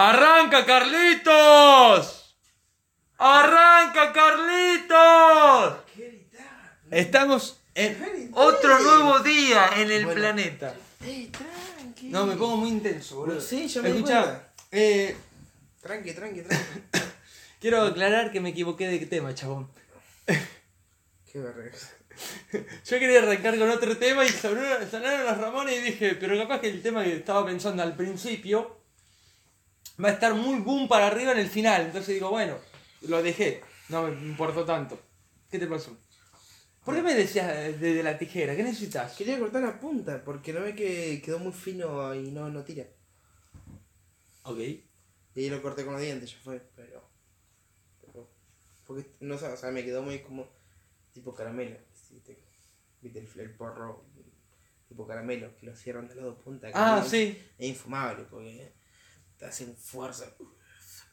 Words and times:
¡Arranca, 0.00 0.64
Carlitos! 0.64 2.36
¡Arranca, 3.18 4.12
Carlitos! 4.12 5.78
Estamos 6.88 7.58
en 7.74 8.30
otro 8.32 8.78
nuevo 8.78 9.18
día 9.18 9.70
en 9.74 9.90
el 9.90 10.04
Bueno. 10.04 10.20
planeta. 10.20 10.72
Eh, 11.04 11.28
tranqui. 11.32 12.10
No, 12.10 12.26
me 12.26 12.36
pongo 12.36 12.58
muy 12.58 12.68
intenso, 12.68 13.16
boludo. 13.16 13.40
Sí, 13.40 13.66
ya 13.66 13.82
me 13.82 13.88
Escuchá, 13.88 14.52
eh, 14.70 15.16
Tranqui, 15.82 16.12
tranqui, 16.12 16.42
tranqui. 16.42 16.80
quiero 17.60 17.82
aclarar 17.82 18.30
que 18.30 18.40
me 18.40 18.50
equivoqué 18.50 18.86
de 18.86 19.04
tema, 19.04 19.34
chabón. 19.34 19.68
Qué 20.26 21.40
vergüenza. 21.40 21.88
Yo 22.52 22.98
quería 23.00 23.18
arrancar 23.18 23.58
con 23.58 23.68
otro 23.68 23.96
tema 23.96 24.24
y 24.24 24.28
sonaron, 24.28 24.88
sonaron 24.88 25.26
los 25.26 25.38
Ramones 25.38 25.76
y 25.76 25.80
dije, 25.80 26.14
pero 26.14 26.38
capaz 26.38 26.60
que 26.60 26.68
el 26.68 26.82
tema 26.82 27.02
que 27.02 27.16
estaba 27.16 27.44
pensando 27.44 27.82
al 27.82 27.96
principio 27.96 28.77
va 30.02 30.08
a 30.08 30.12
estar 30.12 30.34
muy 30.34 30.60
boom 30.60 30.88
para 30.88 31.06
arriba 31.06 31.32
en 31.32 31.38
el 31.38 31.48
final. 31.48 31.86
Entonces 31.86 32.14
digo, 32.14 32.30
bueno, 32.30 32.56
lo 33.02 33.22
dejé. 33.22 33.62
No 33.88 34.06
me 34.08 34.12
importó 34.26 34.64
tanto. 34.64 35.00
¿Qué 35.50 35.58
te 35.58 35.66
pasó? 35.66 35.96
¿Por 36.84 36.94
qué 36.94 37.02
me 37.02 37.14
decías 37.14 37.46
de, 37.80 37.94
de 37.94 38.02
la 38.02 38.16
tijera? 38.18 38.56
¿Qué 38.56 38.62
necesitas? 38.62 39.14
Quería 39.14 39.38
cortar 39.38 39.62
la 39.62 39.78
punta 39.78 40.22
porque 40.24 40.52
no 40.52 40.60
ve 40.60 40.74
que 40.74 41.20
quedó 41.22 41.38
muy 41.38 41.52
fino 41.52 42.14
y 42.14 42.30
no, 42.30 42.48
no 42.48 42.64
tira. 42.64 42.86
Ok. 44.44 44.58
Y 44.58 44.82
ahí 45.36 45.50
lo 45.50 45.60
corté 45.60 45.84
con 45.84 45.94
los 45.94 46.02
dientes, 46.02 46.30
ya 46.32 46.38
fue, 46.42 46.62
pero. 46.74 47.08
pero 48.00 48.30
porque 48.86 49.06
no 49.20 49.36
sé, 49.36 49.46
o 49.46 49.56
sea, 49.56 49.70
me 49.70 49.84
quedó 49.84 50.02
muy 50.02 50.20
como. 50.20 50.48
tipo 51.12 51.34
caramelo. 51.34 51.76
¿Viste, 52.10 52.38
¿Viste 53.02 53.18
el, 53.18 53.40
el 53.40 53.54
porro? 53.54 54.04
tipo 54.88 55.06
caramelo, 55.06 55.54
que 55.58 55.66
lo 55.66 55.76
cierran 55.76 56.08
de 56.08 56.14
las 56.14 56.24
dos 56.24 56.38
puntas. 56.42 56.72
Ah, 56.74 57.04
sí. 57.06 57.38
Es 57.58 57.68
infumable 57.68 58.24
porque 58.30 58.72
te 59.38 59.46
hacen 59.46 59.74
fuerza. 59.76 60.26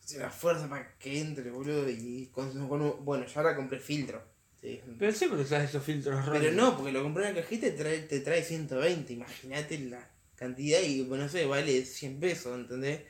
Hace 0.04 0.18
una 0.18 0.30
fuerza 0.30 0.68
para 0.70 0.98
que 0.98 1.20
entre, 1.20 1.50
boludo. 1.52 1.90
Y 1.90 2.28
con, 2.32 2.68
con 2.68 3.04
bueno, 3.06 3.26
yo 3.26 3.40
ahora 3.40 3.56
compré 3.56 3.80
filtro. 3.80 4.22
Sí. 4.62 4.82
Pero 4.98 5.12
siempre 5.12 5.42
usas 5.42 5.64
esos 5.70 5.84
filtros 5.84 6.20
Pero 6.26 6.40
rotos. 6.40 6.54
no, 6.54 6.76
porque 6.76 6.92
lo 6.92 7.04
compré 7.04 7.28
en 7.30 7.36
la 7.36 7.42
cajita 7.42 7.68
y 7.68 7.72
te 7.72 7.78
trae, 7.78 8.00
te 8.00 8.20
trae 8.22 8.44
120. 8.44 9.14
Imagínate 9.14 9.80
la 9.80 10.10
cantidad 10.36 10.82
y, 10.82 11.04
bueno, 11.04 11.24
no 11.26 11.30
sé, 11.30 11.46
vale 11.46 11.86
100 11.86 12.20
pesos, 12.20 12.56
¿entendés? 12.60 13.02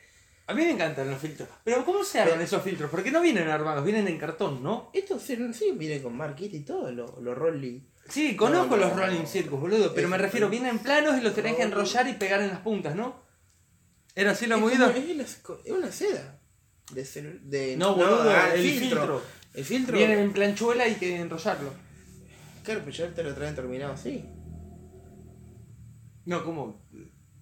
A 0.48 0.54
mí 0.54 0.62
me 0.62 0.70
encantan 0.70 1.10
los 1.10 1.18
filtros. 1.20 1.48
Pero 1.64 1.84
¿cómo 1.84 2.04
se 2.04 2.20
arman 2.20 2.34
Pero- 2.34 2.44
esos 2.44 2.62
filtros? 2.62 2.90
Porque 2.90 3.10
no 3.10 3.20
vienen 3.20 3.48
armados, 3.48 3.84
vienen 3.84 4.06
en 4.06 4.16
cartón, 4.18 4.62
¿no? 4.62 4.90
Esto 4.94 5.18
sí, 5.18 5.36
sí 5.52 5.72
viene 5.72 6.00
con 6.00 6.16
marquita 6.16 6.56
y 6.56 6.60
todo, 6.60 6.92
los 6.92 7.18
lo 7.20 7.34
Rolly. 7.34 7.82
Sí, 8.08 8.36
conozco 8.36 8.76
No, 8.76 8.82
no, 8.84 8.88
los 8.88 8.96
Rolling 8.96 9.26
Circus, 9.26 9.58
boludo, 9.58 9.92
pero 9.92 10.08
me 10.08 10.16
refiero, 10.18 10.48
vienen 10.48 10.78
planos 10.78 11.18
y 11.18 11.20
los 11.20 11.34
tenés 11.34 11.56
que 11.56 11.62
enrollar 11.62 12.06
y 12.08 12.12
pegar 12.12 12.40
en 12.42 12.48
las 12.50 12.60
puntas, 12.60 12.94
¿no? 12.94 13.25
¿Era 14.16 14.32
así 14.32 14.46
la 14.46 14.56
Es 14.56 14.60
movida? 14.60 14.92
como- 14.92 14.98
Es, 14.98 15.10
una- 15.14 15.22
es 15.64 15.70
una 15.72 15.92
seda. 15.92 16.40
De, 16.92 17.02
celu- 17.02 17.40
de 17.42 17.76
No, 17.76 17.94
boludo, 17.94 18.30
ah, 18.30 18.54
el 18.54 18.62
filtro. 18.62 19.22
El 19.54 19.64
filtro. 19.64 19.96
Viene 19.96 20.20
en 20.20 20.32
planchuela 20.32 20.86
y 20.86 20.90
hay 20.92 20.96
que 20.96 21.16
enrollarlo. 21.16 21.72
Claro, 22.64 22.80
pero 22.84 22.90
ya 22.96 23.14
te 23.14 23.22
lo 23.22 23.34
traen 23.34 23.54
terminado 23.54 23.92
así. 23.92 24.24
No, 26.24 26.44
¿cómo? 26.44 26.82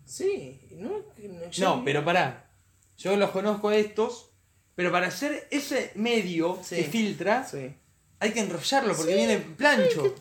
Sí, 0.04 0.60
no, 0.72 0.88
no, 0.90 1.50
No, 1.58 1.84
pero 1.84 2.04
pará. 2.04 2.50
Yo 2.98 3.16
los 3.16 3.30
conozco 3.30 3.68
a 3.70 3.76
estos, 3.76 4.30
pero 4.74 4.92
para 4.92 5.06
hacer 5.08 5.48
ese 5.50 5.92
medio 5.94 6.58
Sí. 6.62 6.76
que 6.76 6.84
filtra, 6.84 7.46
Sí. 7.46 7.74
hay 8.20 8.30
que 8.32 8.40
enrollarlo 8.40 8.94
porque 8.94 9.12
Sí, 9.12 9.18
viene 9.18 9.38
plancho. 9.38 10.14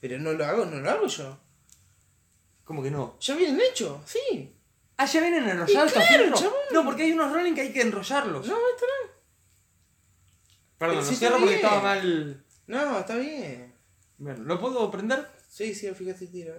Pero 0.00 0.18
no 0.18 0.32
lo 0.32 0.44
hago, 0.44 0.64
no 0.66 0.78
lo 0.80 0.90
hago 0.90 1.06
yo. 1.06 1.38
¿Cómo 2.64 2.82
que 2.82 2.90
no? 2.90 3.18
Ya 3.20 3.36
vienen 3.36 3.60
hechos, 3.60 4.00
sí. 4.06 4.54
Ah, 5.02 5.06
ya 5.06 5.20
vienen 5.22 5.48
enrollados 5.48 5.88
estos 5.88 6.04
claro, 6.06 6.22
filtros. 6.24 6.40
chabón. 6.42 6.58
No, 6.72 6.84
porque 6.84 7.04
hay 7.04 7.12
unos 7.12 7.32
rolling 7.32 7.54
que 7.54 7.62
hay 7.62 7.72
que 7.72 7.80
enrollarlos. 7.80 8.46
No, 8.46 8.54
esto 8.54 8.84
no. 8.86 9.10
Perdón, 10.76 10.96
lo 10.96 11.04
sí 11.04 11.16
cierro 11.16 11.36
porque 11.38 11.54
bien. 11.54 11.64
estaba 11.64 11.80
mal. 11.82 12.44
No, 12.66 12.98
está 12.98 13.16
bien. 13.16 13.74
Bueno, 14.18 14.44
¿lo 14.44 14.60
puedo 14.60 14.90
prender? 14.90 15.26
Sí, 15.48 15.74
sí, 15.74 15.90
fíjate, 15.94 16.26
tira. 16.26 16.54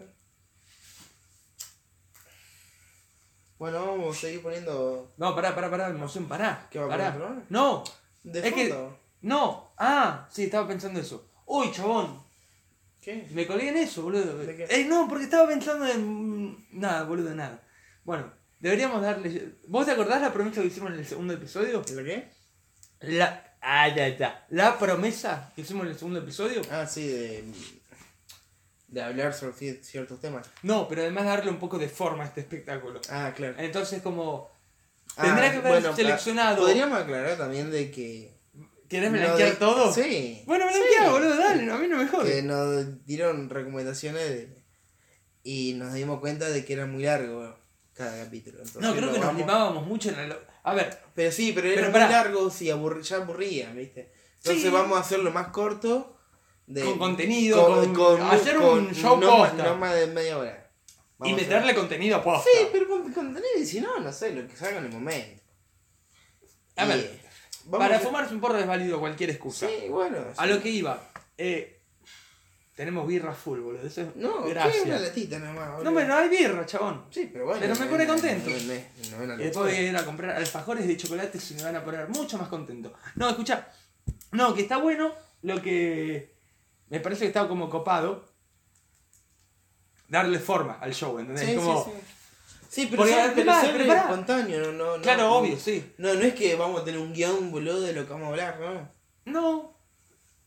Bueno, 3.59 3.85
vamos 3.85 4.17
a 4.17 4.21
seguir 4.21 4.41
poniendo 4.41 5.11
No, 5.17 5.35
pará, 5.35 5.53
pará, 5.53 5.69
pará, 5.69 5.89
emoción, 5.89 6.25
pará. 6.27 6.67
¿Qué 6.71 6.79
va 6.79 6.85
a 6.85 6.89
pará. 6.89 7.13
poner? 7.13 7.43
No, 7.49 7.83
de 8.23 8.39
Es 8.47 8.53
que- 8.55 8.75
no. 9.21 9.71
Ah, 9.77 10.27
sí, 10.31 10.45
estaba 10.45 10.67
pensando 10.67 10.99
eso. 10.99 11.29
Uy, 11.45 11.71
chabón. 11.71 12.23
¿Qué? 13.03 13.27
Me 13.31 13.45
colgué 13.45 13.69
en 13.69 13.77
eso, 13.77 14.01
boludo. 14.01 14.35
¿De 14.39 14.55
qué? 14.55 14.65
Eh, 14.67 14.85
no, 14.85 15.07
porque 15.07 15.25
estaba 15.25 15.47
pensando 15.47 15.85
en. 15.87 16.65
Nada, 16.71 17.03
boludo, 17.03 17.35
nada. 17.35 17.61
Bueno, 18.11 18.29
deberíamos 18.59 19.01
darle. 19.01 19.53
¿Vos 19.67 19.85
te 19.85 19.93
acordás 19.93 20.21
la 20.21 20.33
promesa 20.33 20.59
que 20.59 20.67
hicimos 20.67 20.91
en 20.91 20.99
el 20.99 21.05
segundo 21.05 21.33
episodio? 21.33 21.81
¿Lo 21.95 22.03
qué? 22.03 22.27
La. 22.99 23.55
Ah, 23.61 23.87
ya 23.87 24.05
está. 24.05 24.45
La 24.49 24.77
promesa 24.77 25.49
que 25.55 25.61
hicimos 25.61 25.83
en 25.85 25.91
el 25.93 25.97
segundo 25.97 26.19
episodio. 26.19 26.61
Ah, 26.69 26.85
sí, 26.85 27.07
de. 27.07 27.45
de 28.89 29.01
hablar 29.01 29.33
sobre 29.33 29.53
ci- 29.53 29.81
ciertos 29.81 30.19
temas. 30.19 30.45
No, 30.61 30.89
pero 30.89 31.03
además 31.03 31.23
darle 31.23 31.51
un 31.51 31.57
poco 31.59 31.79
de 31.79 31.87
forma 31.87 32.23
a 32.23 32.27
este 32.27 32.41
espectáculo. 32.41 32.99
Ah, 33.09 33.31
claro. 33.33 33.55
Entonces, 33.59 34.01
como. 34.01 34.51
Ah, 35.15 35.23
Tendrá 35.23 35.49
que 35.49 35.57
haber 35.59 35.71
bueno, 35.71 35.95
seleccionado. 35.95 36.57
Podríamos 36.57 36.99
aclarar 36.99 37.37
también 37.37 37.71
de 37.71 37.91
que. 37.91 38.37
¿Querés 38.89 39.09
no 39.09 39.19
blanquear 39.19 39.51
de- 39.51 39.55
todo? 39.55 39.93
Sí. 39.93 40.43
Bueno, 40.45 40.65
Sí. 40.69 40.79
blanqueá, 40.79 41.11
boludo, 41.13 41.37
dale, 41.37 41.71
a 41.71 41.77
mí 41.77 41.87
no 41.87 41.95
me 41.97 42.07
jode. 42.09 42.29
Que 42.29 42.41
nos 42.41 43.05
dieron 43.05 43.49
recomendaciones 43.49 44.27
de- 44.29 44.61
y 45.43 45.75
nos 45.75 45.93
dimos 45.93 46.19
cuenta 46.19 46.49
de 46.49 46.65
que 46.65 46.73
era 46.73 46.85
muy 46.87 47.03
largo 47.03 47.60
cada 47.93 48.23
capítulo. 48.25 48.57
Entonces 48.59 48.81
No, 48.81 48.95
creo 48.95 49.11
que 49.13 49.19
nos 49.19 49.35
limábamos 49.35 49.85
mucho 49.85 50.09
en 50.09 50.19
el. 50.19 50.35
A 50.63 50.73
ver, 50.73 50.97
Pero 51.15 51.31
sí, 51.31 51.51
pero, 51.53 51.67
Pero 51.67 51.79
eran 51.81 51.91
pará. 51.91 52.05
muy 52.05 52.13
largos 52.13 52.61
y 52.61 52.67
aburri- 52.69 53.01
ya 53.01 53.17
aburrían, 53.17 53.75
¿viste? 53.75 54.11
Entonces 54.37 54.63
Sí. 54.63 54.69
vamos 54.69 54.97
a 54.97 55.01
hacerlo 55.01 55.31
más 55.31 55.47
corto. 55.47 56.17
De, 56.67 56.83
Con 56.85 56.97
contenido, 56.99 57.93
con- 57.93 58.21
hacer 58.21 58.57
un 58.57 58.91
show 58.93 59.19
no, 59.19 59.39
más- 59.39 59.53
no 59.55 59.75
más 59.75 59.93
de 59.95 60.07
media 60.07 60.37
hora. 60.37 60.71
y 60.87 61.23
Vamos 61.23 61.41
meterle 61.41 61.75
contenido 61.75 62.15
a 62.17 62.23
posta. 62.23 62.49
Sí, 62.51 62.67
pero 62.71 62.87
con 62.87 63.11
contenido 63.11 63.45
y 63.59 63.65
si 63.65 63.81
no, 63.81 63.99
no 63.99 64.11
sé, 64.13 64.31
lo 64.33 64.47
que 64.47 64.55
salga 64.55 64.77
en 64.79 64.85
el 64.85 64.91
momento. 64.91 65.41
A 66.77 66.85
ver, 66.85 67.19
Para 67.69 67.97
a- 67.97 67.99
fumarse 67.99 68.33
un 68.33 68.39
porro 68.41 68.57
es 68.57 68.65
válido 68.65 68.99
cualquier 68.99 69.31
excusa. 69.31 69.67
Sí, 69.67 69.87
bueno. 69.89 70.17
A 70.37 70.43
sí. 70.45 70.49
lo 70.49 70.61
que 70.61 70.69
iba. 70.69 70.99
Eh, 71.37 71.80
tenemos 72.75 73.07
birra 73.07 73.33
full, 73.33 73.59
boludo. 73.59 73.85
Eso 73.85 74.01
es 74.01 74.15
No, 74.15 74.43
gracias. 74.45 74.83
¿qué 74.83 74.89
una 74.89 74.99
latita. 74.99 75.39
No, 75.39 75.93
pero 75.93 76.07
no 76.07 76.15
hay 76.15 76.29
birra, 76.29 76.65
chabón. 76.65 77.05
Sí, 77.11 77.29
pero 77.31 77.45
bueno. 77.45 77.59
Pero 77.61 77.75
me 77.75 77.85
pone 77.85 78.07
contento. 78.07 78.49
no- 78.49 78.57
no- 78.57 79.17
no- 79.19 79.27
no- 79.27 79.35
no- 79.35 79.41
Y 79.41 79.45
después 79.45 79.65
voy 79.75 79.85
a 79.85 79.89
ir 79.89 79.97
a 79.97 80.05
comprar 80.05 80.35
alfajores 80.35 80.87
de 80.87 80.97
chocolate 80.97 81.39
y 81.49 81.53
me 81.55 81.63
van 81.63 81.75
a 81.75 81.83
poner 81.83 82.07
mucho 82.09 82.37
más 82.37 82.47
contento. 82.47 82.93
No, 83.15 83.29
escucha. 83.29 83.67
No, 84.31 84.53
que 84.53 84.61
está 84.61 84.77
bueno 84.77 85.13
lo 85.41 85.61
que 85.61 86.33
me 86.89 86.99
parece 86.99 87.21
que 87.21 87.27
está 87.27 87.47
como 87.47 87.69
copado. 87.69 88.25
Darle 90.07 90.39
forma 90.39 90.73
al 90.81 90.93
show, 90.93 91.17
¿entendés? 91.19 91.47
Sí, 91.49 91.55
como, 91.55 91.85
sí, 91.85 91.91
sí. 91.93 92.01
Sí, 92.69 92.87
pero, 92.89 93.01
Porque 93.03 93.13
son- 93.13 93.31
pero 93.35 93.53
son 93.61 93.81
espontáneo, 93.91 94.59
no, 94.59 94.71
no, 94.71 94.97
no. 94.97 95.03
Claro, 95.03 95.23
no, 95.23 95.35
obvio, 95.37 95.57
sí. 95.59 95.93
No, 95.97 96.13
no 96.13 96.21
es 96.21 96.33
que 96.33 96.55
vamos 96.55 96.81
a 96.81 96.85
tener 96.85 96.99
un 97.01 97.13
guion, 97.13 97.51
boludo, 97.51 97.81
de 97.81 97.93
lo 97.93 98.05
que 98.05 98.11
vamos 98.13 98.27
a 98.27 98.29
hablar, 98.31 98.59
¿no? 98.59 98.89
No, 99.25 99.70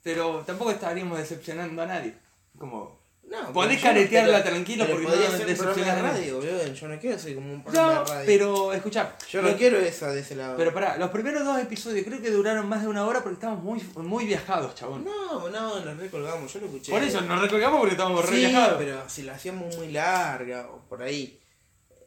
pero 0.04 0.44
tampoco 0.46 0.70
estaríamos 0.70 1.18
decepcionando 1.18 1.82
a 1.82 1.86
nadie. 1.86 2.14
Como, 2.56 3.02
No, 3.26 3.52
Podés 3.54 3.78
no- 3.78 3.82
caretearla 3.84 4.44
tranquilo 4.44 4.86
porque 4.86 5.06
podría 5.06 5.30
no 5.30 5.36
ser 5.38 5.46
decepcionás 5.46 5.76
de 5.96 6.00
a 6.00 6.02
nadie. 6.02 6.20
radio, 6.20 6.36
boludo. 6.36 6.72
Yo 6.74 6.88
no 6.88 7.00
quiero 7.00 7.18
ser 7.18 7.34
como 7.34 7.52
un 7.54 7.64
programa 7.64 7.94
no, 7.94 8.00
de 8.04 8.06
radio. 8.10 8.26
pero 8.26 8.72
escuchá. 8.74 9.16
Yo 9.30 9.40
no 9.42 9.56
quiero 9.56 9.78
esa 9.78 10.12
de 10.12 10.20
ese 10.20 10.36
lado. 10.36 10.56
Pero 10.58 10.72
pará, 10.74 10.98
los 10.98 11.10
primeros 11.10 11.42
dos 11.44 11.58
episodios 11.58 12.04
creo 12.06 12.20
que 12.20 12.30
duraron 12.30 12.68
más 12.68 12.82
de 12.82 12.88
una 12.88 13.04
hora 13.06 13.22
porque 13.22 13.34
estábamos 13.34 13.64
muy, 13.64 13.82
muy 14.04 14.26
viajados, 14.26 14.74
chabón. 14.74 15.04
No, 15.04 15.48
no, 15.48 15.80
nos 15.80 15.96
recolgamos, 15.96 16.52
yo 16.52 16.60
lo 16.60 16.66
escuché. 16.66 16.92
Por 16.92 17.02
eso 17.02 17.22
nos 17.22 17.40
recolgamos 17.40 17.78
porque 17.80 17.94
estábamos 17.94 18.24
re 18.28 18.36
Sí, 18.36 18.46
viajados. 18.46 18.76
pero 18.78 19.08
si 19.08 19.22
la 19.22 19.34
hacíamos 19.34 19.74
muy 19.78 19.90
larga 19.90 20.68
o 20.70 20.80
por 20.88 21.02
ahí, 21.02 21.40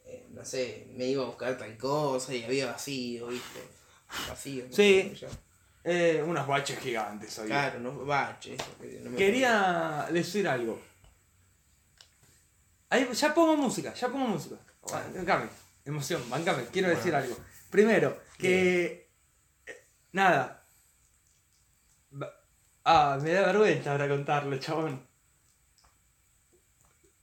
eh, 0.06 0.28
no 0.34 0.46
sé, 0.46 0.86
me 0.96 1.08
iba 1.08 1.24
a 1.24 1.26
buscar 1.26 1.58
tal 1.58 1.76
cosa 1.78 2.34
y 2.34 2.44
había 2.44 2.68
vacío, 2.68 3.28
¿viste? 3.28 3.60
Vacío. 4.30 4.66
no 4.70 4.74
Sí. 4.76 5.12
sé, 5.14 5.16
ya. 5.16 5.28
Eh, 5.90 6.22
unos 6.22 6.46
baches 6.46 6.78
gigantes 6.80 7.40
hoy. 7.40 7.48
Claro, 7.48 7.80
no, 7.80 8.04
bache, 8.06 8.56
eso. 8.56 8.66
que 8.82 9.00
no 9.02 9.10
me 9.12 9.16
Quería 9.18 10.06
decir 10.12 10.46
algo. 10.46 10.82
Ahí, 12.90 13.08
ya 13.14 13.34
pongo 13.34 13.56
música, 13.56 13.94
ya 13.94 14.10
pongo 14.10 14.28
música. 14.28 14.58
Bancame, 15.16 15.48
emoción, 15.86 16.30
bancame, 16.30 16.66
quiero 16.74 16.90
Bueno. 16.90 16.98
decir 17.00 17.16
algo. 17.16 17.38
Primero, 17.70 18.22
que. 18.38 19.10
eh, 19.66 19.88
Nada. 20.12 20.66
Ah, 22.84 23.18
me 23.22 23.32
da 23.32 23.46
vergüenza 23.48 23.92
ahora 23.94 24.10
contarlo, 24.10 24.58
chabón. 24.60 25.06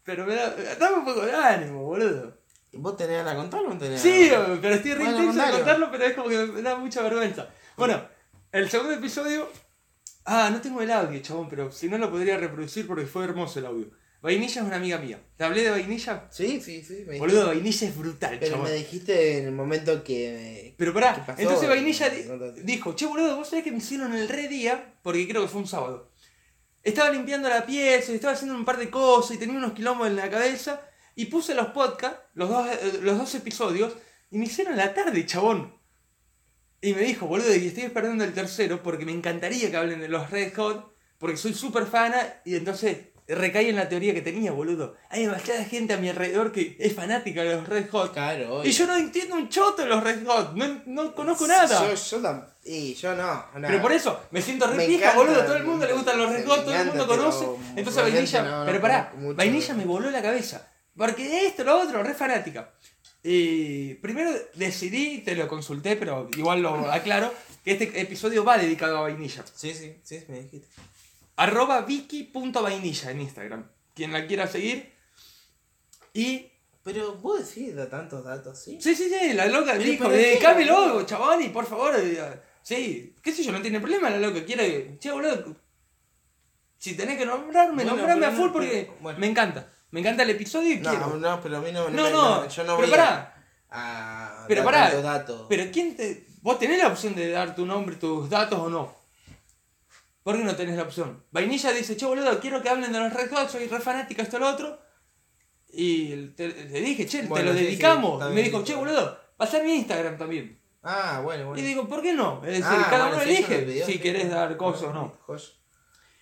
Pero 0.05 0.25
me 0.27 0.35
da. 0.37 0.55
Dame 0.79 0.97
un 0.99 1.05
poco 1.05 1.27
de 1.27 1.33
ánimo, 1.35 1.83
boludo. 1.85 2.39
¿Vos 2.73 2.97
tenés 2.97 3.19
ganas 3.19 3.35
de 3.35 3.41
contarlo 3.41 3.69
o 3.69 3.73
no 3.75 3.79
tenés 3.79 4.01
Sí, 4.01 4.31
pero 4.61 4.75
estoy 4.75 4.95
re 4.95 5.05
Bueno, 5.05 5.19
intenso 5.19 5.47
de 5.47 5.53
contarlo, 5.53 5.91
pero 5.91 6.05
es 6.05 6.15
como 6.15 6.29
que 6.29 6.47
me 6.47 6.63
da 6.63 6.77
mucha 6.77 7.03
vergüenza. 7.03 7.49
Bueno, 7.77 8.14
el 8.55 8.71
segundo 8.71 8.95
episodio. 8.95 9.49
Ah, 10.25 10.49
no 10.51 10.61
tengo 10.61 10.81
el 10.81 10.91
audio, 10.91 11.21
chabón, 11.21 11.49
pero 11.51 11.71
si 11.71 11.89
no 11.89 11.99
lo 11.99 12.11
podría 12.11 12.37
reproducir 12.39 12.87
porque 12.87 13.05
fue 13.07 13.25
hermoso 13.25 13.59
el 13.59 13.67
audio. 13.67 13.91
Vainilla 14.23 14.63
es 14.63 14.67
una 14.67 14.77
amiga 14.77 14.97
mía. 14.97 15.21
¿Te 15.37 15.45
hablé 15.45 15.63
de 15.65 15.71
vainilla? 15.71 16.29
Sí, 16.31 16.59
sí, 16.63 16.83
sí. 16.83 17.05
Boludo, 17.19 17.49
vainilla 17.49 17.89
es 17.89 17.95
brutal, 17.97 18.39
Pero 18.41 18.53
chabón. 18.53 18.71
me 18.71 18.75
dijiste 18.77 19.39
en 19.39 19.47
el 19.49 19.53
momento 19.53 20.03
que. 20.03 20.75
Pero 20.79 20.93
¿Qué 20.95 21.01
pará, 21.01 21.27
pasó? 21.27 21.43
entonces 21.43 21.69
Vainilla 21.69 22.11
No 22.29 22.53
dijo, 22.53 22.95
che 22.95 23.05
boludo, 23.05 23.37
vos 23.37 23.49
sabés 23.49 23.65
que 23.65 23.71
me 23.71 23.79
hicieron 23.79 24.15
el 24.15 24.29
re 24.29 24.49
día, 24.49 24.95
porque 25.03 25.29
creo 25.29 25.43
que 25.43 25.49
fue 25.49 25.61
un 25.61 25.67
sábado. 25.67 26.11
Estaba 26.83 27.11
limpiando 27.11 27.51
la 27.51 27.67
pieza, 27.67 28.13
estaba 28.13 28.33
haciendo 28.33 28.57
un 28.57 28.65
par 28.65 28.79
de 28.79 28.89
cosas 28.89 29.37
y 29.37 29.39
tenía 29.39 29.57
unos 29.59 29.73
quilombos 29.73 30.07
en 30.07 30.17
la 30.17 30.31
cabeza. 30.31 30.81
Y 31.17 31.27
puse 31.27 31.55
los 31.55 31.67
podcasts, 31.69 32.19
los 32.35 32.49
dos, 32.49 32.67
eh, 32.67 33.01
los 33.03 33.19
dos 33.19 33.35
episodios, 33.35 33.93
y 34.31 34.39
me 34.39 34.47
hicieron 34.47 34.77
la 34.77 34.95
tarde, 34.95 35.27
chabón. 35.27 35.79
Y 36.85 36.93
me 36.93 37.01
dijo, 37.01 37.27
boludo, 37.27 37.55
y 37.55 37.67
estoy 37.69 37.85
esperando 37.85 38.25
el 38.25 38.35
tercero 38.35 38.83
porque 38.83 39.07
me 39.07 39.13
encantaría 39.13 39.71
que 39.71 39.77
hablen 39.77 40.01
de 40.01 40.09
los 40.09 40.31
Red 40.31 40.53
Hot, 40.57 40.95
porque 41.19 41.39
soy 41.39 41.55
súper 41.55 41.87
fana, 41.87 42.19
y 42.45 42.57
entonces 42.57 42.99
recaí 43.27 43.71
en 43.71 43.77
la 43.77 43.89
teoría 43.89 44.13
que 44.13 44.21
tenía, 44.21 44.53
boludo. 44.53 44.95
Hay 45.09 45.23
demasiada 45.23 45.65
gente 45.65 45.95
a 45.95 45.97
mi 45.97 46.11
alrededor 46.11 46.53
que 46.53 46.77
es 46.79 46.93
fanática 46.95 47.43
de 47.43 47.55
los 47.57 47.67
Red 47.67 47.89
Hot. 47.91 48.13
Claro, 48.13 48.63
Y 48.63 48.71
yo 48.71 48.87
no 48.87 48.97
entiendo 48.97 49.35
un 49.37 49.49
choto 49.49 49.81
de 49.83 49.89
los 49.89 50.05
Red 50.05 50.27
Hot, 50.27 50.53
no, 50.55 50.83
no 50.85 51.15
conozco 51.15 51.47
nada. 51.47 51.89
Yo, 51.89 51.95
yo 51.95 52.21
tam- 52.23 52.45
Y 52.65 52.93
yo 52.95 53.15
no. 53.15 53.47
Pero 53.63 53.81
por 53.81 53.93
eso, 53.93 54.21
me 54.31 54.43
siento 54.43 54.67
re 54.67 54.77
Me 54.77 54.87
pija, 54.87 55.13
encanta, 55.13 55.19
boludo. 55.19 55.45
Todo 55.45 55.57
el 55.57 55.65
mundo 55.65 55.87
le 55.87 55.93
gustan 55.95 56.19
los 56.19 56.31
me 56.31 56.37
Red 56.37 56.47
Hot, 56.47 56.61
todo 56.65 56.75
el 56.75 56.81
encanta, 56.83 56.99
mundo 56.99 57.07
conoce. 57.17 57.45
pero 57.47 57.79
Entonces 57.79 57.95
realmente 58.03 58.33
Vainilla, 58.33 58.43
no, 58.43 58.59
no 58.61 58.67
pero 58.67 58.81
pará, 58.83 58.99
conozco 59.09 59.21
mucho. 59.23 59.37
Vainilla 59.39 59.75
me 59.75 59.85
voló 59.87 60.11
la 60.11 60.21
cabeza. 60.21 60.71
Porque 60.95 61.47
esto, 61.47 61.65
lo 61.65 61.81
otro, 61.81 62.03
re 62.03 62.13
fanática. 62.13 62.75
Y 63.27 63.95
primero 63.95 64.31
decidí, 64.55 65.23
te 65.23 65.35
lo 65.35 65.49
consulté, 65.49 65.97
pero 65.97 66.29
igual 66.37 66.61
lo 66.61 66.93
aclaro, 66.93 67.33
que 67.65 67.73
este 67.73 67.99
episodio 67.99 68.45
va 68.45 68.59
dedicado 68.59 68.99
a 68.99 69.01
Vainilla. 69.01 69.43
Sí, 69.55 69.73
sí, 69.73 69.97
sí, 70.03 70.23
me 70.29 70.43
dijiste. 70.43 70.69
Arroba 71.37 71.81
vicky.vainilla 71.81 73.11
en 73.11 73.23
Instagram. 73.23 73.67
Quien 73.95 74.13
la 74.13 74.27
quiera 74.27 74.47
seguir. 74.47 74.93
Y 76.13 76.51
Pero 76.83 77.15
vos 77.15 77.49
decís 77.49 77.75
da 77.75 77.89
tantos 77.89 78.23
datos, 78.25 78.59
¿sí? 78.59 78.79
Sí, 78.79 78.95
sí, 78.95 79.09
sí, 79.09 79.33
la 79.33 79.47
loca 79.47 79.73
Pero, 79.73 79.85
dijo, 79.85 80.05
¿para 80.05 80.17
qué, 80.17 80.23
dedicámelo, 80.23 81.07
chabón, 81.07 81.43
y 81.43 81.49
por 81.49 81.65
favor, 81.67 81.95
eh, 81.99 82.41
sí, 82.63 83.17
qué 83.23 83.33
sé 83.33 83.43
yo, 83.43 83.53
no 83.53 83.63
tiene 83.63 83.81
problema 83.81 84.11
la 84.11 84.19
loca, 84.19 84.45
quiere, 84.45 84.99
che, 84.99 85.11
boludo, 85.11 85.57
si 86.77 86.95
tenés 86.95 87.17
que 87.17 87.25
nombrarme, 87.25 87.85
Bueno, 87.85 87.97
nombrame 87.97 88.27
a 88.27 88.33
full 88.33 88.51
porque 88.51 88.91
bueno. 89.01 89.19
me 89.19 89.29
encanta, 89.29 89.73
me 89.95 90.01
encanta 90.01 90.25
el 90.25 90.31
episodio 90.31 90.73
y 90.75 90.79
No, 90.81 90.91
quiero. 90.91 91.17
no, 91.17 91.41
pero 91.41 91.57
a 91.59 91.61
mí 91.61 91.71
no, 91.73 91.89
No, 91.89 92.03
me- 92.03 92.11
no, 92.11 92.49
yo 92.49 92.65
no 92.65 92.77
pero 92.77 92.89
voy 92.89 92.91
pará, 92.91 93.35
a, 93.71 94.45
Pero 94.49 94.63
dar 94.65 94.73
pará, 94.73 95.01
datos. 95.01 95.47
pero 95.49 95.71
quién 95.73 95.97
te, 95.97 96.27
vos 96.43 96.59
tenés 96.59 96.79
la 96.79 96.89
opción 96.89 97.15
de 97.15 97.31
dar 97.31 97.55
tu 97.55 97.65
nombre, 97.65 97.95
tus 97.97 98.29
datos 98.29 98.59
o 98.59 98.69
no. 98.69 98.93
¿Por 100.25 100.37
qué 100.37 100.43
no 100.43 100.57
tenés 100.57 100.77
la 100.77 100.83
opción? 100.83 101.23
Vainilla 101.31 101.71
dice, 101.73 101.97
che, 101.97 102.07
boludo, 102.07 102.41
quiero 102.41 102.61
que 102.63 102.69
hablen 102.71 102.93
de 102.93 102.99
los 102.99 103.13
Red 103.13 103.31
Hot, 103.31 103.49
soy 103.49 103.69
re 103.69 103.79
fanática, 103.81 104.23
esto, 104.23 104.39
lo 104.39 104.49
otro. 104.49 104.81
Y 105.69 106.29
te- 106.29 106.49
le 106.49 106.81
dije, 106.81 107.07
che, 107.07 107.23
Bueno, 107.23 107.47
te 107.51 107.53
lo 107.53 107.59
sí, 107.59 107.65
dedicamos. 107.67 108.31
y 108.31 108.35
me 108.35 108.43
dijo, 108.43 108.65
che, 108.65 108.75
boludo, 108.75 109.19
pasá 109.37 109.63
mi 109.63 109.75
Instagram 109.75 110.17
también. 110.19 110.61
Ah, 110.83 111.21
bueno, 111.23 111.47
bueno. 111.49 111.61
Y 111.63 111.65
digo, 111.67 111.87
¿por 111.89 112.03
qué 112.03 112.13
no? 112.15 112.43
Es 112.45 112.51
decir, 112.59 112.65
Ah, 112.67 112.87
cada 112.91 113.09
bueno, 113.09 113.23
uno 113.23 113.31
elige 113.31 113.85
si 113.85 113.99
querés 114.01 114.29
dar 114.31 114.57
cosas 114.57 114.85
o 114.85 114.93
no. 114.93 115.19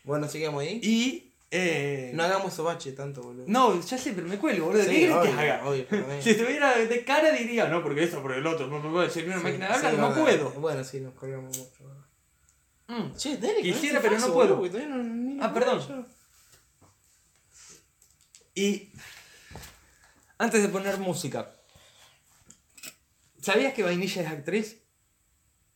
Bueno, 0.04 0.28
sigamos 0.28 0.62
ahí. 0.62 0.80
Y. 0.82 1.31
Eh, 1.54 2.12
No 2.14 2.22
hagamos 2.22 2.50
eso 2.54 2.64
bache 2.64 2.92
tanto, 2.92 3.20
boludo. 3.22 3.44
no, 3.46 3.78
ya 3.78 3.98
sé, 3.98 4.12
pero 4.14 4.26
me 4.26 4.38
cuelgo, 4.38 4.66
boludo. 4.68 4.84
Sí, 4.84 4.88
¿Qué 4.88 5.00
querés 5.00 5.16
que 5.16 5.28
obvio, 5.28 5.38
haga? 5.40 5.66
obvio, 5.68 5.84
también. 5.90 6.22
Si 6.22 6.30
estuviera 6.30 6.78
de 6.78 7.04
cara 7.04 7.30
diría, 7.30 7.68
no, 7.68 7.82
porque 7.82 8.04
eso, 8.04 8.22
por 8.22 8.32
el 8.32 8.46
otro, 8.46 8.68
no 8.68 8.80
me 8.80 8.88
puedo 8.90 9.02
decir 9.04 9.26
una 9.26 9.36
Sí, 9.36 9.42
máquina 9.44 9.68
de 9.68 9.74
sí, 9.80 9.86
hablar, 9.86 10.00
no 10.10 10.14
puedo. 10.22 10.50
Bueno, 10.52 10.82
sí, 10.82 11.00
nos 11.00 11.12
colgamos 11.14 11.56
mucho. 11.58 11.84
Mm. 12.88 13.14
Che, 13.16 13.36
dale, 13.36 13.60
Quisiera, 13.60 14.00
pero 14.00 14.18
no 14.18 14.32
puedo. 14.32 14.56
boludo, 14.56 14.78
no- 14.86 15.44
Ah, 15.44 15.52
perdón. 15.52 15.80
yo. 15.86 16.04
Y. 18.54 18.90
Antes 20.38 20.62
de 20.62 20.68
poner 20.68 20.98
música. 20.98 21.50
¿Sabías 23.40 23.74
que 23.74 23.82
Vainilla 23.82 24.22
es 24.22 24.28
actriz? 24.28 24.78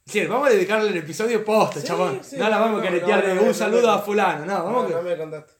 Sí, 0.07 0.25
vamos 0.25 0.49
a 0.49 0.53
dedicarle 0.53 0.91
el 0.91 0.97
episodio 0.99 1.45
posta, 1.45 1.83
chabón. 1.83 2.21
no 2.39 2.49
la 2.49 2.59
vamos 2.59 2.81
a 2.81 2.85
caretear 2.85 3.27
de 3.27 3.39
un 3.41 3.53
saludo 3.53 3.91
a 3.91 3.99
fulano, 4.01 4.47
no, 4.47 4.65
vamos 4.65 4.83
No, 4.85 4.89
que- 4.89 4.95
no 4.95 5.03
me 5.03 5.17
contaste. 5.17 5.53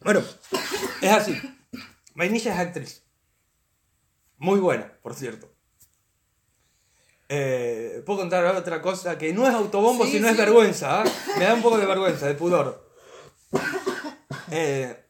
Bueno, 0.00 0.22
es 1.00 1.10
así. 1.10 1.36
Vainilla 2.14 2.52
es 2.54 2.58
actriz. 2.60 3.02
Muy 4.38 4.60
buena, 4.60 4.92
por 5.02 5.14
cierto. 5.14 5.52
Eh, 7.28 8.02
Puedo 8.06 8.20
contar 8.20 8.44
otra 8.54 8.80
cosa 8.80 9.18
que 9.18 9.32
no 9.32 9.48
es 9.48 9.54
autobombo, 9.54 10.04
Sí, 10.04 10.12
sino 10.12 10.28
es 10.28 10.36
vergüenza. 10.36 11.02
¿ah? 11.02 11.04
Me 11.38 11.44
da 11.44 11.54
un 11.54 11.62
poco 11.62 11.78
de 11.78 11.86
vergüenza, 11.86 12.26
de 12.26 12.34
pudor. 12.34 12.88
Eh, 14.52 15.04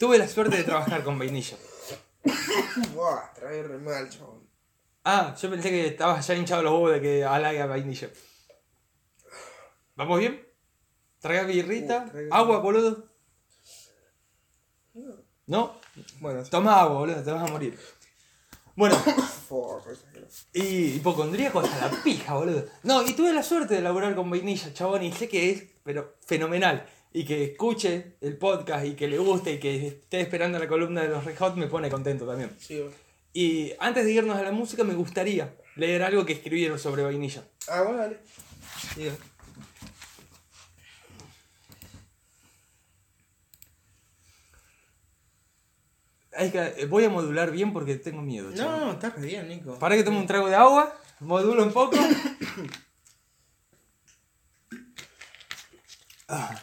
tuve 0.00 0.18
la 0.18 0.26
suerte 0.26 0.56
de 0.56 0.64
trabajar 0.64 1.04
con 1.04 1.16
Vainilla. 1.18 1.56
Buah, 2.92 3.32
trae 3.34 3.62
re 3.62 3.78
mal, 3.78 4.08
chabón. 4.10 4.48
Ah, 5.04 5.36
yo 5.40 5.50
pensé 5.50 5.70
que 5.70 5.86
estabas 5.86 6.26
ya 6.26 6.34
hinchado 6.34 6.62
los 6.62 6.72
huevos 6.72 6.92
de 6.92 7.00
que 7.00 7.24
halague 7.24 7.60
a 7.60 7.66
Vainilla. 7.66 8.08
¿Vamos 9.94 10.18
bien? 10.18 10.44
¿Traga 11.24 11.44
birrita? 11.44 12.12
Uh, 12.12 12.34
¿Agua, 12.34 12.58
boludo? 12.58 13.08
¿No? 15.46 15.80
Bueno. 16.20 16.42
Toma 16.42 16.78
agua, 16.78 16.98
boludo, 16.98 17.22
te 17.22 17.30
vas 17.30 17.48
a 17.48 17.50
morir. 17.50 17.78
Bueno, 18.76 18.94
y 20.52 20.96
hipocondríaco 20.96 21.60
hasta 21.60 21.88
la 21.88 22.02
pija, 22.02 22.34
boludo. 22.34 22.66
No, 22.82 23.02
y 23.06 23.14
tuve 23.14 23.32
la 23.32 23.42
suerte 23.42 23.72
de 23.72 23.80
laburar 23.80 24.14
con 24.14 24.28
Vainilla, 24.28 24.74
chabón, 24.74 25.02
y 25.02 25.12
sé 25.12 25.26
que 25.26 25.50
es, 25.50 25.64
pero 25.82 26.16
fenomenal. 26.26 26.84
Y 27.14 27.24
que 27.24 27.44
escuche 27.44 28.16
el 28.20 28.36
podcast 28.36 28.84
y 28.84 28.92
que 28.92 29.08
le 29.08 29.16
guste 29.16 29.54
y 29.54 29.58
que 29.58 29.86
esté 29.86 30.20
esperando 30.20 30.58
la 30.58 30.68
columna 30.68 31.00
de 31.00 31.08
los 31.08 31.24
Red 31.24 31.38
Hot 31.38 31.56
me 31.56 31.68
pone 31.68 31.88
contento 31.88 32.26
también. 32.26 32.54
Sí, 32.58 32.80
bueno. 32.80 32.94
Y 33.32 33.72
antes 33.78 34.04
de 34.04 34.12
irnos 34.12 34.36
a 34.36 34.42
la 34.42 34.52
música, 34.52 34.84
me 34.84 34.92
gustaría 34.92 35.56
leer 35.76 36.02
algo 36.02 36.26
que 36.26 36.34
escribieron 36.34 36.78
sobre 36.78 37.02
Vainilla. 37.02 37.48
Ah, 37.68 37.80
bueno, 37.80 37.96
dale. 37.96 38.18
Hay 46.36 46.50
que- 46.50 46.74
eh, 46.78 46.86
voy 46.86 47.04
a 47.04 47.10
modular 47.10 47.50
bien 47.50 47.72
porque 47.72 47.96
tengo 47.96 48.20
miedo. 48.22 48.50
No, 48.50 48.92
estás 48.92 49.14
re 49.16 49.26
bien, 49.26 49.48
Nico. 49.48 49.78
Para 49.78 49.94
que 49.96 50.02
tome 50.04 50.18
un 50.18 50.26
trago 50.26 50.48
de 50.48 50.54
agua, 50.56 50.94
modulo 51.20 51.62
un 51.62 51.72
poco. 51.72 51.96
Ah. 56.28 56.58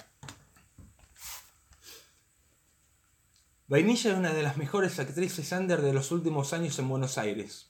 Vainilla 3.67 4.11
es 4.11 4.17
una 4.17 4.33
de 4.33 4.43
las 4.43 4.57
mejores 4.57 4.99
actrices 4.99 5.51
under 5.51 5.81
de 5.81 5.93
los 5.93 6.11
últimos 6.11 6.51
años 6.53 6.77
en 6.79 6.89
Buenos 6.89 7.17
Aires. 7.17 7.69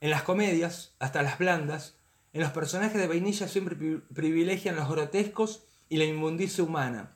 En 0.00 0.10
las 0.10 0.22
comedias, 0.22 0.94
hasta 0.98 1.22
las 1.22 1.38
blandas, 1.38 1.94
en 2.32 2.40
los 2.40 2.52
personajes 2.52 2.98
de 3.00 3.06
Vainilla 3.06 3.48
siempre 3.48 3.76
pri- 3.76 4.02
privilegian 4.12 4.76
los 4.76 4.88
grotescos 4.88 5.64
y 5.88 5.98
la 5.98 6.04
inmundicia 6.04 6.64
humana. 6.64 7.15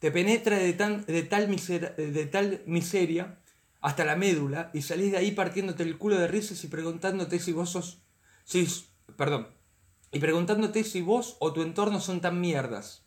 Te 0.00 0.10
penetra 0.10 0.58
de, 0.58 0.72
tal 0.72 1.04
de 1.06 1.22
tal 2.26 2.62
miseria 2.66 3.38
hasta 3.80 4.04
la 4.04 4.16
médula 4.16 4.70
y 4.74 4.82
salís 4.82 5.12
de 5.12 5.18
ahí 5.18 5.30
partiéndote 5.30 5.82
el 5.84 5.96
culo 5.98 6.18
de 6.18 6.26
risas 6.26 6.64
y 6.64 6.68
preguntándote 6.68 7.38
si 7.38 7.52
vos 7.52 7.70
sos... 7.70 8.02
Si, 8.44 8.66
perdón. 9.16 9.48
Y 10.10 10.18
preguntándote 10.18 10.82
si 10.84 11.00
vos 11.02 11.36
o 11.38 11.52
tu 11.52 11.62
entorno 11.62 12.00
son 12.00 12.20
tan 12.20 12.40
mierdas. 12.40 13.04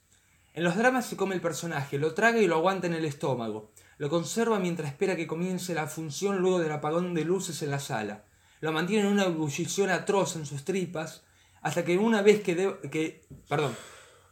En 0.54 0.64
los 0.64 0.76
dramas 0.78 1.08
se 1.08 1.18
come 1.18 1.36
el 1.36 1.42
personaje, 1.42 1.98
lo 1.98 2.14
traga 2.14 2.40
y 2.40 2.48
lo 2.48 2.56
aguanta 2.56 2.88
en 2.88 2.94
el 2.94 3.06
estómago. 3.06 3.72
Lo 3.98 4.10
conserva 4.10 4.60
mientras 4.60 4.90
espera 4.92 5.16
que 5.16 5.28
comience 5.28 5.74
la 5.74 5.88
función 5.88 6.38
luego 6.38 6.60
del 6.60 6.72
apagón 6.72 7.14
de 7.14 7.26
luces 7.26 7.62
en 7.64 7.72
la 7.72 7.80
sala. 7.80 8.26
Lo 8.62 8.72
mantiene 8.72 9.08
en 9.08 9.14
una 9.14 9.26
ebullición 9.26 9.90
atroz 9.90 10.36
en 10.36 10.46
sus 10.46 10.64
tripas 10.64 11.24
hasta 11.62 11.84
que 11.84 11.98
una 11.98 12.22
vez 12.22 12.42
que, 12.44 12.56
de- 12.56 12.90
que 12.90 13.26
perdón, 13.50 13.76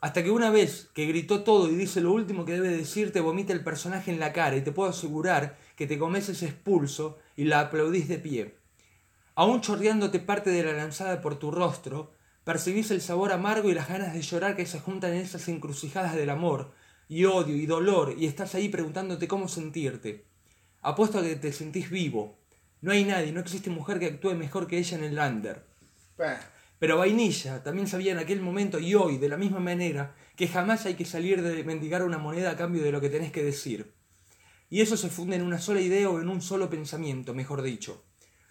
hasta 0.01 0.23
que 0.23 0.31
una 0.31 0.49
vez 0.49 0.89
que 0.95 1.05
gritó 1.05 1.43
todo 1.43 1.69
y 1.69 1.75
dice 1.75 2.01
lo 2.01 2.11
último 2.11 2.43
que 2.43 2.53
debe 2.53 2.69
decir, 2.69 3.13
te 3.13 3.21
vomita 3.21 3.53
el 3.53 3.63
personaje 3.63 4.11
en 4.11 4.19
la 4.19 4.33
cara 4.33 4.57
y 4.57 4.61
te 4.61 4.71
puedo 4.71 4.89
asegurar 4.89 5.57
que 5.75 5.85
te 5.85 5.99
comes 5.99 6.27
ese 6.27 6.47
expulso 6.47 7.19
y 7.35 7.43
la 7.43 7.59
aplaudís 7.59 8.07
de 8.07 8.17
pie. 8.17 8.55
Aún 9.35 9.61
chorreándote 9.61 10.19
parte 10.19 10.49
de 10.49 10.63
la 10.63 10.73
lanzada 10.73 11.21
por 11.21 11.37
tu 11.37 11.51
rostro, 11.51 12.13
percibís 12.43 12.89
el 12.89 13.01
sabor 13.01 13.31
amargo 13.31 13.69
y 13.69 13.75
las 13.75 13.87
ganas 13.87 14.13
de 14.13 14.23
llorar 14.23 14.55
que 14.55 14.65
se 14.65 14.79
juntan 14.79 15.13
en 15.13 15.21
esas 15.21 15.47
encrucijadas 15.47 16.15
del 16.15 16.31
amor, 16.31 16.71
y 17.07 17.25
odio 17.25 17.55
y 17.55 17.67
dolor, 17.67 18.15
y 18.17 18.25
estás 18.25 18.55
ahí 18.55 18.69
preguntándote 18.69 19.27
cómo 19.27 19.47
sentirte. 19.47 20.25
Apuesto 20.81 21.19
a 21.19 21.21
que 21.21 21.35
te 21.35 21.53
sentís 21.53 21.91
vivo. 21.91 22.39
No 22.81 22.91
hay 22.91 23.03
nadie, 23.03 23.31
no 23.31 23.41
existe 23.41 23.69
mujer 23.69 23.99
que 23.99 24.07
actúe 24.07 24.33
mejor 24.33 24.65
que 24.65 24.79
ella 24.79 24.97
en 24.97 25.03
el. 25.03 25.61
Pa. 26.17 26.39
Pero 26.81 26.97
vainilla 26.97 27.61
también 27.61 27.87
sabía 27.87 28.11
en 28.11 28.17
aquel 28.17 28.41
momento 28.41 28.79
y 28.79 28.95
hoy, 28.95 29.19
de 29.19 29.29
la 29.29 29.37
misma 29.37 29.59
manera, 29.59 30.15
que 30.35 30.47
jamás 30.47 30.87
hay 30.87 30.95
que 30.95 31.05
salir 31.05 31.43
de 31.43 31.63
mendigar 31.63 32.03
una 32.03 32.17
moneda 32.17 32.49
a 32.49 32.57
cambio 32.57 32.81
de 32.81 32.91
lo 32.91 32.99
que 32.99 33.11
tenés 33.11 33.31
que 33.31 33.43
decir. 33.43 33.93
Y 34.67 34.81
eso 34.81 34.97
se 34.97 35.09
funde 35.11 35.35
en 35.35 35.43
una 35.43 35.61
sola 35.61 35.79
idea 35.79 36.09
o 36.09 36.19
en 36.19 36.27
un 36.27 36.41
solo 36.41 36.71
pensamiento, 36.71 37.35
mejor 37.35 37.61
dicho. 37.61 38.03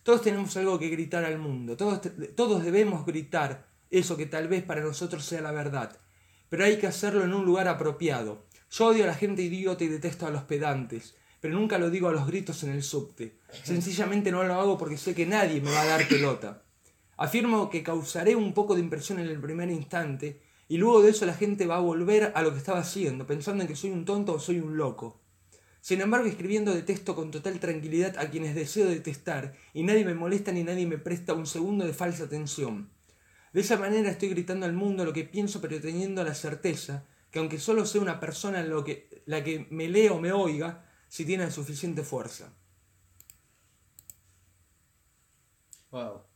Todos 0.04 0.22
tenemos 0.22 0.56
algo 0.56 0.78
que 0.78 0.90
gritar 0.90 1.24
al 1.24 1.40
mundo, 1.40 1.76
todos, 1.76 2.02
todos 2.36 2.62
debemos 2.62 3.04
gritar 3.04 3.66
eso 3.90 4.16
que 4.16 4.26
tal 4.26 4.46
vez 4.46 4.62
para 4.62 4.82
nosotros 4.82 5.24
sea 5.24 5.40
la 5.40 5.50
verdad, 5.50 5.98
pero 6.48 6.64
hay 6.64 6.78
que 6.78 6.86
hacerlo 6.86 7.24
en 7.24 7.34
un 7.34 7.44
lugar 7.44 7.66
apropiado. 7.66 8.46
Yo 8.70 8.86
odio 8.86 9.02
a 9.02 9.08
la 9.08 9.14
gente 9.14 9.42
idiota 9.42 9.82
y 9.82 9.88
detesto 9.88 10.28
a 10.28 10.30
los 10.30 10.44
pedantes, 10.44 11.16
pero 11.40 11.54
nunca 11.54 11.78
lo 11.78 11.90
digo 11.90 12.08
a 12.08 12.12
los 12.12 12.28
gritos 12.28 12.62
en 12.62 12.70
el 12.70 12.84
subte. 12.84 13.40
Sencillamente 13.64 14.30
no 14.30 14.44
lo 14.44 14.54
hago 14.54 14.78
porque 14.78 14.98
sé 14.98 15.16
que 15.16 15.26
nadie 15.26 15.60
me 15.60 15.72
va 15.72 15.82
a 15.82 15.86
dar 15.86 16.06
pelota. 16.06 16.62
Afirmo 17.20 17.68
que 17.68 17.82
causaré 17.82 18.34
un 18.34 18.54
poco 18.54 18.74
de 18.74 18.80
impresión 18.80 19.18
en 19.18 19.26
el 19.26 19.38
primer 19.38 19.70
instante 19.70 20.40
y 20.68 20.78
luego 20.78 21.02
de 21.02 21.10
eso 21.10 21.26
la 21.26 21.34
gente 21.34 21.66
va 21.66 21.76
a 21.76 21.80
volver 21.80 22.32
a 22.34 22.40
lo 22.40 22.50
que 22.50 22.56
estaba 22.56 22.78
haciendo, 22.78 23.26
pensando 23.26 23.62
en 23.62 23.68
que 23.68 23.76
soy 23.76 23.90
un 23.90 24.06
tonto 24.06 24.32
o 24.32 24.40
soy 24.40 24.58
un 24.58 24.78
loco. 24.78 25.20
Sin 25.82 26.00
embargo, 26.00 26.26
escribiendo 26.26 26.72
detesto 26.72 27.14
con 27.14 27.30
total 27.30 27.60
tranquilidad 27.60 28.16
a 28.16 28.30
quienes 28.30 28.54
deseo 28.54 28.86
detestar 28.86 29.52
y 29.74 29.82
nadie 29.82 30.06
me 30.06 30.14
molesta 30.14 30.50
ni 30.50 30.64
nadie 30.64 30.86
me 30.86 30.96
presta 30.96 31.34
un 31.34 31.46
segundo 31.46 31.84
de 31.84 31.92
falsa 31.92 32.24
atención. 32.24 32.88
De 33.52 33.60
esa 33.60 33.76
manera 33.76 34.10
estoy 34.10 34.30
gritando 34.30 34.64
al 34.64 34.72
mundo 34.72 35.04
lo 35.04 35.12
que 35.12 35.24
pienso 35.24 35.60
pero 35.60 35.78
teniendo 35.78 36.24
la 36.24 36.34
certeza 36.34 37.04
que 37.30 37.38
aunque 37.38 37.58
solo 37.58 37.84
sea 37.84 38.00
una 38.00 38.18
persona 38.18 38.62
lo 38.62 38.82
que, 38.82 39.22
la 39.26 39.44
que 39.44 39.66
me 39.68 39.90
lea 39.90 40.14
o 40.14 40.20
me 40.20 40.32
oiga, 40.32 40.86
si 41.08 41.26
tiene 41.26 41.44
la 41.44 41.50
suficiente 41.50 42.02
fuerza. 42.02 42.54
Wow. 45.90 46.29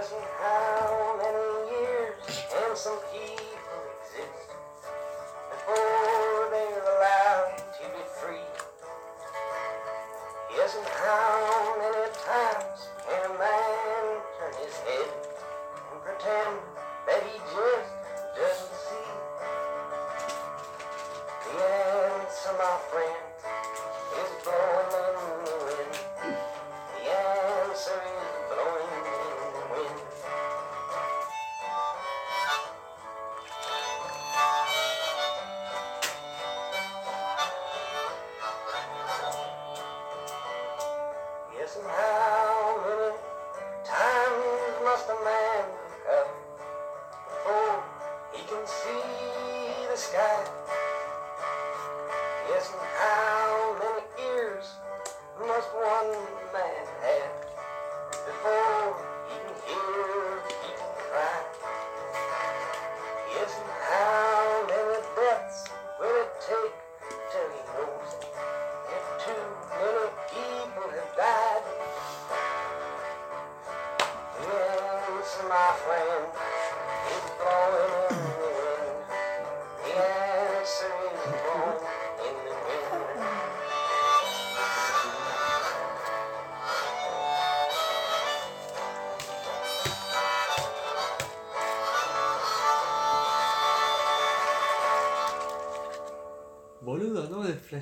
doesn't 0.00 0.18
have 0.38 0.69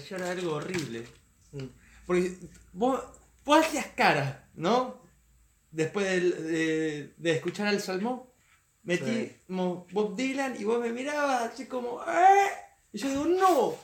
flashear 0.09 0.23
algo 0.38 0.55
horrible. 0.55 1.05
Porque 2.07 2.33
vos, 2.73 3.01
vos 3.44 3.64
hacías 3.66 3.87
cara, 3.97 4.49
¿no? 4.55 5.01
Después 5.71 6.07
de, 6.07 7.12
de 7.16 7.31
escuchar 7.33 7.66
al 7.68 7.81
salmón, 7.81 8.23
metimos 8.83 9.90
Bob 9.92 10.16
Dylan 10.16 10.57
y 10.59 10.64
vos 10.64 10.81
me 10.81 10.90
mirabas 10.92 11.53
así 11.53 11.66
como, 11.66 12.03
"¿Eh?". 12.03 12.51
Y 12.92 12.99
yo 12.99 13.09
digo, 13.11 13.25
no, 13.27 13.77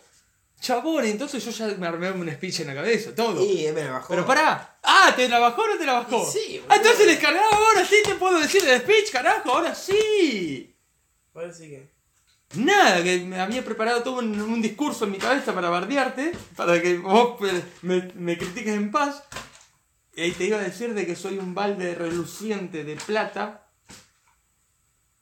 chabón, 0.60 1.04
entonces 1.04 1.44
yo 1.44 1.50
ya 1.50 1.66
me 1.76 1.86
armé 1.86 2.10
un 2.10 2.30
speech 2.30 2.60
en 2.60 2.68
la 2.68 2.74
cabeza, 2.74 3.14
todo. 3.14 3.44
Y 3.44 3.70
me 3.72 3.84
la 3.84 3.92
bajó. 3.92 4.08
Pero 4.08 4.24
pará, 4.26 4.78
ah, 4.82 5.12
¿te 5.14 5.28
la 5.28 5.38
bajó 5.38 5.62
o 5.62 5.66
no 5.68 5.76
te 5.76 5.84
la 5.84 5.92
bajó? 5.94 6.24
Sí, 6.30 6.58
boludo. 6.60 6.66
ah, 6.72 6.76
entonces 6.76 7.06
descargado, 7.06 7.52
ahora 7.52 7.84
sí 7.84 7.96
te 8.02 8.14
puedo 8.14 8.40
decir 8.40 8.66
el 8.66 8.80
speech, 8.80 9.10
carajo, 9.12 9.50
ahora 9.52 9.74
sí. 9.74 10.74
Ahora 11.34 11.52
sí 11.52 11.68
que. 11.68 11.93
Nada, 12.56 13.02
que 13.02 13.20
me 13.24 13.40
había 13.40 13.64
preparado 13.64 14.02
todo 14.02 14.18
un, 14.20 14.40
un 14.40 14.62
discurso 14.62 15.04
en 15.04 15.12
mi 15.12 15.18
cabeza 15.18 15.54
para 15.54 15.70
bardearte, 15.70 16.32
para 16.56 16.80
que 16.80 16.98
vos 16.98 17.40
me, 17.82 18.12
me 18.14 18.38
critiques 18.38 18.74
en 18.74 18.90
paz. 18.90 19.24
Y 20.16 20.30
te 20.32 20.44
iba 20.44 20.58
a 20.58 20.62
decir 20.62 20.94
de 20.94 21.06
que 21.06 21.16
soy 21.16 21.38
un 21.38 21.54
balde 21.54 21.94
reluciente 21.94 22.84
de 22.84 22.96
plata, 22.96 23.68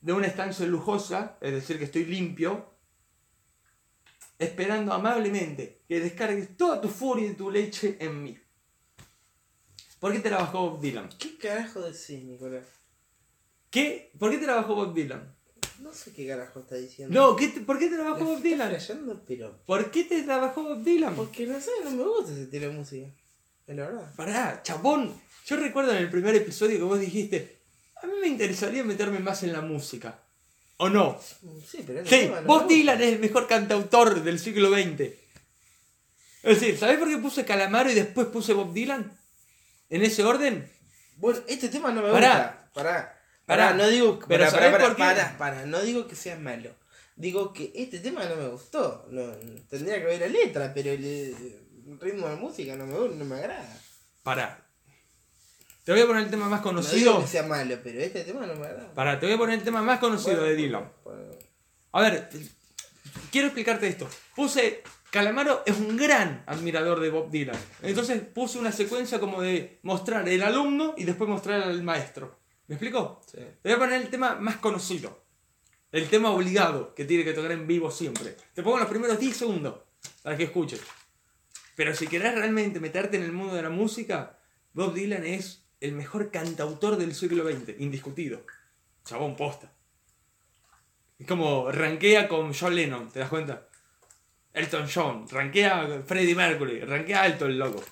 de 0.00 0.12
una 0.12 0.26
estancia 0.26 0.66
lujosa, 0.66 1.38
es 1.40 1.52
decir, 1.52 1.78
que 1.78 1.84
estoy 1.84 2.04
limpio, 2.04 2.74
esperando 4.38 4.92
amablemente 4.92 5.82
que 5.88 6.00
descargues 6.00 6.56
toda 6.56 6.80
tu 6.80 6.88
furia 6.88 7.30
y 7.30 7.34
tu 7.34 7.50
leche 7.50 7.96
en 8.00 8.22
mí. 8.22 8.38
¿Por 10.00 10.12
qué 10.12 10.18
te 10.18 10.30
la 10.30 10.38
bajó 10.38 10.70
Bob 10.70 10.80
Dylan? 10.80 11.08
¿Qué 11.16 11.38
carajo 11.38 11.80
decís, 11.80 12.24
Nicolás? 12.24 12.66
¿Qué? 13.70 14.10
¿Por 14.18 14.32
qué 14.32 14.38
te 14.38 14.46
la 14.46 14.56
bajó 14.56 14.74
Bob 14.74 14.94
Dylan? 14.94 15.32
No 15.82 15.92
sé 15.92 16.12
qué 16.12 16.26
carajo 16.28 16.60
está 16.60 16.76
diciendo. 16.76 17.12
No, 17.18 17.34
¿qué 17.36 17.48
te- 17.48 17.60
¿por 17.60 17.78
qué 17.78 17.88
te 17.88 17.96
la 17.96 18.04
La 18.04 18.10
bajó 18.10 18.24
Bob 18.24 18.40
Dylan? 18.42 18.68
flasheando, 18.70 19.22
pero. 19.26 19.58
¿Por 19.66 19.90
qué 19.90 20.04
te 20.04 20.24
la 20.24 20.38
bajó 20.38 20.62
Bob 20.62 20.82
Dylan? 20.84 21.14
Porque 21.16 21.46
no 21.46 21.60
sé, 21.60 21.70
no 21.84 21.90
me 21.90 22.04
gusta 22.04 22.32
ese 22.32 22.42
estilo 22.44 22.68
de 22.68 22.72
música. 22.72 23.06
Es 23.66 23.76
la 23.76 23.86
verdad. 23.86 24.14
Pará, 24.16 24.60
chabón. 24.62 25.12
Yo 25.46 25.56
recuerdo 25.56 25.90
en 25.92 25.98
el 25.98 26.10
primer 26.10 26.34
episodio 26.36 26.76
que 26.78 26.84
vos 26.84 27.00
dijiste, 27.00 27.58
a 28.00 28.06
mí 28.06 28.12
me 28.20 28.28
interesaría 28.28 28.84
meterme 28.84 29.18
más 29.18 29.42
en 29.42 29.52
la 29.52 29.60
música. 29.60 30.18
¿O 30.76 30.88
no? 30.88 31.18
Sí, 31.68 31.82
pero 31.86 32.02
Sí, 32.04 32.10
tema 32.10 32.40
no 32.40 32.46
Bob. 32.46 32.68
Dylan 32.68 33.00
es 33.02 33.12
el 33.14 33.18
mejor 33.18 33.46
cantautor 33.48 34.22
del 34.22 34.38
siglo 34.38 34.70
XX. 34.70 35.00
Es 36.42 36.60
decir, 36.60 36.76
¿sabés 36.78 36.98
por 36.98 37.08
qué 37.08 37.18
puse 37.18 37.44
Calamaro 37.44 37.90
y 37.90 37.94
después 37.94 38.26
puse 38.28 38.52
Bob 38.52 38.72
Dylan? 38.72 39.16
¿En 39.90 40.02
ese 40.02 40.24
orden? 40.24 40.68
Bueno, 41.16 41.40
este 41.46 41.68
tema 41.68 41.92
no 41.92 42.02
me 42.02 42.10
Pará. 42.10 42.28
gusta. 42.28 42.70
Pará. 42.72 43.21
Pará, 43.56 43.74
no 43.74 43.88
digo. 43.88 44.18
Pero 44.26 44.44
pará, 44.44 44.50
¿sabés 44.50 44.70
pará, 44.72 44.84
por 44.86 44.96
qué? 44.96 45.02
pará, 45.02 45.38
pará, 45.38 45.66
no 45.66 45.80
digo 45.80 46.06
que 46.06 46.16
sea 46.16 46.36
malo. 46.38 46.70
Digo 47.16 47.52
que 47.52 47.72
este 47.74 47.98
tema 48.00 48.24
no 48.24 48.36
me 48.36 48.48
gustó. 48.48 49.06
No, 49.10 49.22
tendría 49.68 49.98
que 50.00 50.06
ver 50.06 50.20
la 50.20 50.28
letra, 50.28 50.72
pero 50.74 50.90
el, 50.90 51.36
ritmo 52.00 52.26
de 52.26 52.34
la 52.34 52.40
música 52.40 52.74
no 52.76 52.86
me, 52.86 53.14
no 53.14 53.24
me 53.24 53.36
agrada. 53.36 53.76
Pará. 54.22 54.58
Te 55.84 55.92
voy 55.92 56.00
a 56.00 56.06
poner 56.06 56.22
el 56.22 56.30
tema 56.30 56.48
más 56.48 56.64
No 56.64 56.70
digo 56.70 56.82
conocido. 56.82 57.20
que 57.20 57.26
sea 57.26 57.42
malo, 57.42 57.76
pero 57.82 58.00
este 58.00 58.22
tema 58.24 58.46
no 58.46 58.54
me 58.54 58.66
agrada. 58.66 58.94
Pará, 58.94 59.18
te 59.18 59.26
voy 59.26 59.34
a 59.34 59.38
poner 59.38 59.58
el 59.58 59.64
tema 59.64 59.82
más 59.82 59.98
conocido 59.98 60.36
Bueno, 60.36 60.48
de 60.48 60.54
Dylan. 60.56 60.92
bueno, 61.04 61.20
A 61.92 62.02
ver, 62.02 62.28
quiero 63.30 63.48
explicarte 63.48 63.88
esto. 63.88 64.08
Puse. 64.34 64.82
Calamaro 65.10 65.62
es 65.66 65.76
un 65.76 65.94
gran 65.98 66.42
admirador 66.46 66.98
de 67.00 67.10
Bob 67.10 67.30
Dylan. 67.30 67.58
Entonces 67.82 68.22
puse 68.22 68.58
una 68.58 68.72
secuencia 68.72 69.20
como 69.20 69.42
de 69.42 69.78
mostrar 69.82 70.26
el 70.26 70.42
alumno 70.42 70.94
y 70.96 71.04
después 71.04 71.28
mostrar 71.28 71.62
al 71.62 71.82
maestro. 71.82 72.41
¿Me 72.72 72.76
explico? 72.76 73.20
sí. 73.26 73.36
Te 73.36 73.68
voy 73.68 73.72
a 73.72 73.78
poner 73.78 74.00
el 74.00 74.08
tema 74.08 74.34
más 74.36 74.56
conocido. 74.56 75.22
El 75.90 76.08
tema 76.08 76.30
obligado 76.30 76.94
que 76.94 77.04
tiene 77.04 77.22
que 77.22 77.34
tocar 77.34 77.52
en 77.52 77.66
vivo 77.66 77.90
siempre. 77.90 78.34
Te 78.54 78.62
pongo 78.62 78.78
los 78.78 78.88
primeros 78.88 79.20
10 79.20 79.36
segundos 79.36 79.74
para 80.22 80.38
que 80.38 80.44
escuches. 80.44 80.80
Pero 81.76 81.94
si 81.94 82.06
querés 82.06 82.34
realmente 82.34 82.80
meterte 82.80 83.18
en 83.18 83.24
el 83.24 83.32
mundo 83.32 83.54
de 83.54 83.62
la 83.62 83.68
música, 83.68 84.38
Bob 84.72 84.94
Dylan 84.94 85.26
es 85.26 85.66
el 85.80 85.92
mejor 85.92 86.30
cantautor 86.30 86.96
del 86.96 87.14
siglo 87.14 87.44
XX, 87.44 87.78
indiscutido. 87.78 88.40
Chabón 89.04 89.36
posta. 89.36 89.70
Es 91.18 91.26
como 91.26 91.70
rankea 91.70 92.26
con 92.26 92.54
John 92.54 92.74
Lennon, 92.74 93.10
¿te 93.10 93.18
das 93.18 93.28
cuenta? 93.28 93.68
Elton 94.54 94.88
John, 94.88 95.28
rankea 95.28 96.04
Freddie 96.06 96.34
Mercury, 96.34 96.80
rankea 96.80 97.20
alto 97.20 97.44
el 97.44 97.58
loco. 97.58 97.84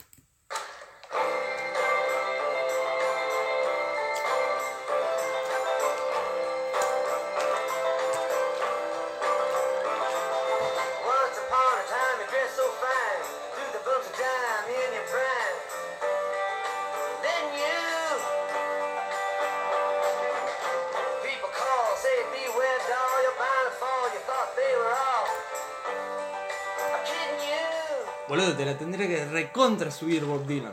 Recontra 29.61 29.91
subir 29.91 30.25
Bob 30.25 30.47
Dylan. 30.47 30.73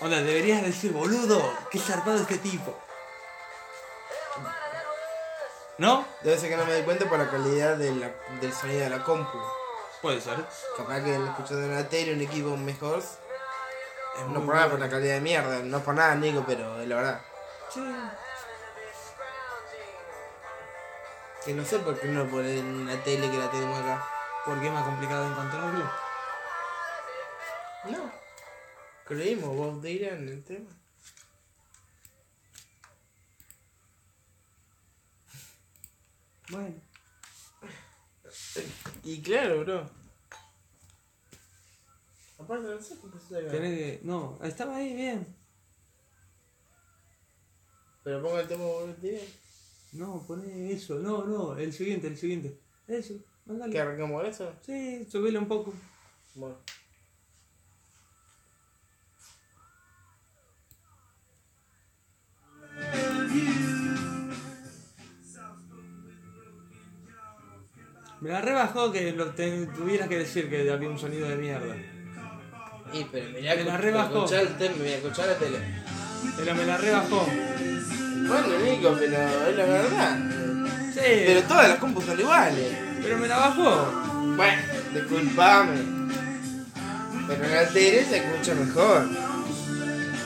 Onda, 0.00 0.22
deberías 0.22 0.62
decir, 0.62 0.90
boludo, 0.90 1.38
qué 1.70 1.78
zarpado 1.78 2.16
este 2.16 2.38
tipo. 2.38 2.74
¿No? 5.76 6.06
Debe 6.22 6.38
ser 6.38 6.48
que 6.48 6.56
no 6.56 6.64
me 6.64 6.72
doy 6.72 6.82
cuenta 6.82 7.06
por 7.08 7.18
la 7.18 7.30
calidad 7.30 7.76
de 7.76 7.94
la- 7.94 8.10
del 8.40 8.52
sonido 8.54 8.80
de 8.80 8.88
la 8.90 9.04
compu. 9.04 9.38
Puede 10.00 10.20
ser. 10.20 10.42
Capaz 10.76 11.00
que 11.02 11.18
lo 11.18 11.26
escucho 11.26 11.56
de 11.56 11.68
una 11.68 11.86
tele, 11.86 12.14
un 12.14 12.22
equipo 12.22 12.56
mejor. 12.56 12.98
Es 13.00 14.26
No 14.28 14.40
por 14.44 14.54
nada 14.54 14.70
por 14.70 14.80
la 14.80 14.88
calidad 14.88 15.14
de 15.14 15.20
mierda, 15.20 15.58
no 15.58 15.80
por 15.80 15.94
nada, 15.94 16.14
Nico, 16.14 16.42
pero 16.46 16.80
es 16.80 16.88
la 16.88 16.96
verdad. 16.96 17.20
Sí. 17.72 17.80
Que 21.44 21.52
no 21.52 21.64
sé 21.66 21.78
por 21.80 21.98
qué 22.00 22.06
no 22.08 22.24
poner 22.28 22.58
en 22.58 22.80
una 22.82 22.96
tele 23.04 23.30
que 23.30 23.36
la 23.38 23.50
tenemos 23.50 23.78
acá. 23.78 24.08
¿Por 24.46 24.58
qué 24.60 24.66
es 24.68 24.72
más 24.72 24.84
complicado 24.84 25.26
encontrarlo? 25.26 26.01
No. 27.90 28.12
Creímos 29.06 29.56
Bob 29.56 29.82
Dylan 29.82 30.22
en 30.22 30.28
el 30.28 30.44
tema. 30.44 30.70
Bueno. 36.50 36.74
Y 39.04 39.20
claro, 39.22 39.64
bro. 39.64 39.90
Aparte, 42.38 42.68
no 42.68 42.80
sé 42.80 42.94
qué 42.94 43.08
pusiste 43.08 43.38
acá. 43.38 43.50
Tenés 43.50 43.78
que. 43.78 44.00
No, 44.04 44.38
estaba 44.42 44.76
ahí 44.76 44.94
bien. 44.94 45.36
Pero 48.04 48.22
ponga 48.22 48.40
el 48.40 48.48
tema 48.48 48.64
Volver 48.64 48.96
bien. 49.00 49.26
No, 49.92 50.24
poné 50.26 50.72
eso. 50.72 50.98
No, 50.98 51.24
no, 51.24 51.56
el 51.56 51.72
siguiente, 51.72 52.08
el 52.08 52.16
siguiente. 52.16 52.60
Eso, 52.86 53.14
mandale. 53.44 53.72
¿Que 53.72 53.80
arrancamos 53.80 54.26
eso? 54.26 54.52
Sí, 54.62 55.04
subile 55.06 55.38
un 55.38 55.48
poco. 55.48 55.72
Bueno. 56.34 56.58
Me 68.22 68.30
la 68.30 68.40
rebajó 68.40 68.92
que 68.92 69.12
lo 69.12 69.26
te- 69.30 69.66
tuvieras 69.66 70.08
que 70.08 70.18
decir 70.18 70.48
que 70.48 70.70
había 70.70 70.88
un 70.88 70.98
sonido 70.98 71.28
de 71.28 71.36
mierda. 71.36 71.74
Y 72.92 73.04
pero 73.10 73.30
mirá, 73.30 73.54
Me 73.56 73.64
la 73.64 73.76
rebajó. 73.76 74.24
escuchá 74.24 74.40
el 74.42 74.56
tema, 74.56 74.74
mira, 74.78 74.96
escuchá 74.96 75.26
la 75.26 75.34
tele. 75.36 75.58
Pero 76.36 76.54
me 76.54 76.64
la 76.64 76.76
rebajó. 76.76 77.26
Bueno, 77.26 78.58
Nico, 78.64 78.96
pero 78.98 79.16
es 79.48 79.56
la 79.56 79.64
verdad. 79.64 80.18
Sí, 80.94 81.00
Pero 81.26 81.42
todas 81.42 81.68
las 81.68 81.78
compus 81.78 82.04
son 82.04 82.20
iguales. 82.20 82.76
pero 83.02 83.18
me 83.18 83.26
la 83.26 83.36
bajó. 83.38 83.86
Bueno, 84.36 84.62
disculpame. 84.94 85.72
Pero 87.26 87.44
en 87.44 87.54
la 87.54 87.66
tele 87.68 88.04
se 88.04 88.16
escucha 88.18 88.54
mejor. 88.54 89.08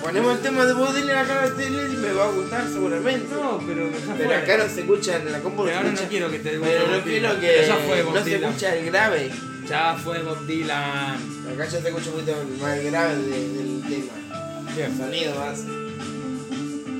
Ponemos 0.06 0.36
el 0.36 0.42
tema 0.42 0.64
de 0.64 0.72
Bob 0.72 0.94
Dylan 0.94 1.16
acá 1.18 1.44
en 1.44 1.50
la 1.50 1.56
tele 1.56 1.92
y 1.92 1.96
me 1.96 2.12
va 2.12 2.24
a 2.26 2.30
gustar 2.30 2.68
seguramente. 2.68 3.34
No, 3.34 3.60
pero 3.66 3.90
ya 3.90 4.14
Pero 4.16 4.34
acá 4.36 4.56
no 4.58 4.68
se 4.68 4.80
escucha 4.80 5.16
en 5.16 5.32
la 5.32 5.40
compu. 5.40 5.64
Pero 5.64 5.76
ahora 5.76 5.88
no 5.88 5.94
escucha- 5.94 6.08
quiero 6.10 6.30
que 6.30 6.38
te 6.38 6.58
guste 6.58 6.72
Pero 6.72 6.86
Bob 6.86 6.96
no 6.96 7.02
quiero 7.02 7.28
Dylan. 7.34 7.40
que 7.40 7.66
Ya 7.66 7.76
fue 7.76 8.02
Bob 8.02 8.14
no 8.14 8.24
se 8.24 8.30
Dylan. 8.30 8.50
escucha 8.50 8.76
el 8.76 8.86
grave. 8.86 9.32
Ya 9.68 9.94
fue 9.94 10.22
Bob 10.22 10.46
Dylan. 10.46 11.14
Acá 11.52 11.64
ya 11.64 11.70
se 11.70 11.88
escucha 11.88 12.10
un 12.10 12.12
poquito 12.12 12.36
más 12.60 12.84
grave 12.84 13.16
de- 13.16 13.48
del 13.48 13.82
tema. 13.88 14.72
Bien. 14.76 14.90
El 14.92 14.96
sonido 14.96 15.34
más. 15.34 15.64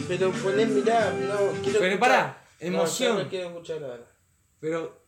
Pero 0.09 0.31
poné, 0.33 0.67
mirá, 0.67 1.11
no 1.13 1.37
quiero 1.63 1.79
Pero 1.81 1.87
escuchar. 1.87 1.99
pará, 2.01 2.45
No, 2.61 2.67
emoción. 2.67 3.19
no 3.19 3.29
quiero 3.29 3.47
escuchar 3.49 3.83
ahora. 3.85 4.05
Pero 4.61 5.03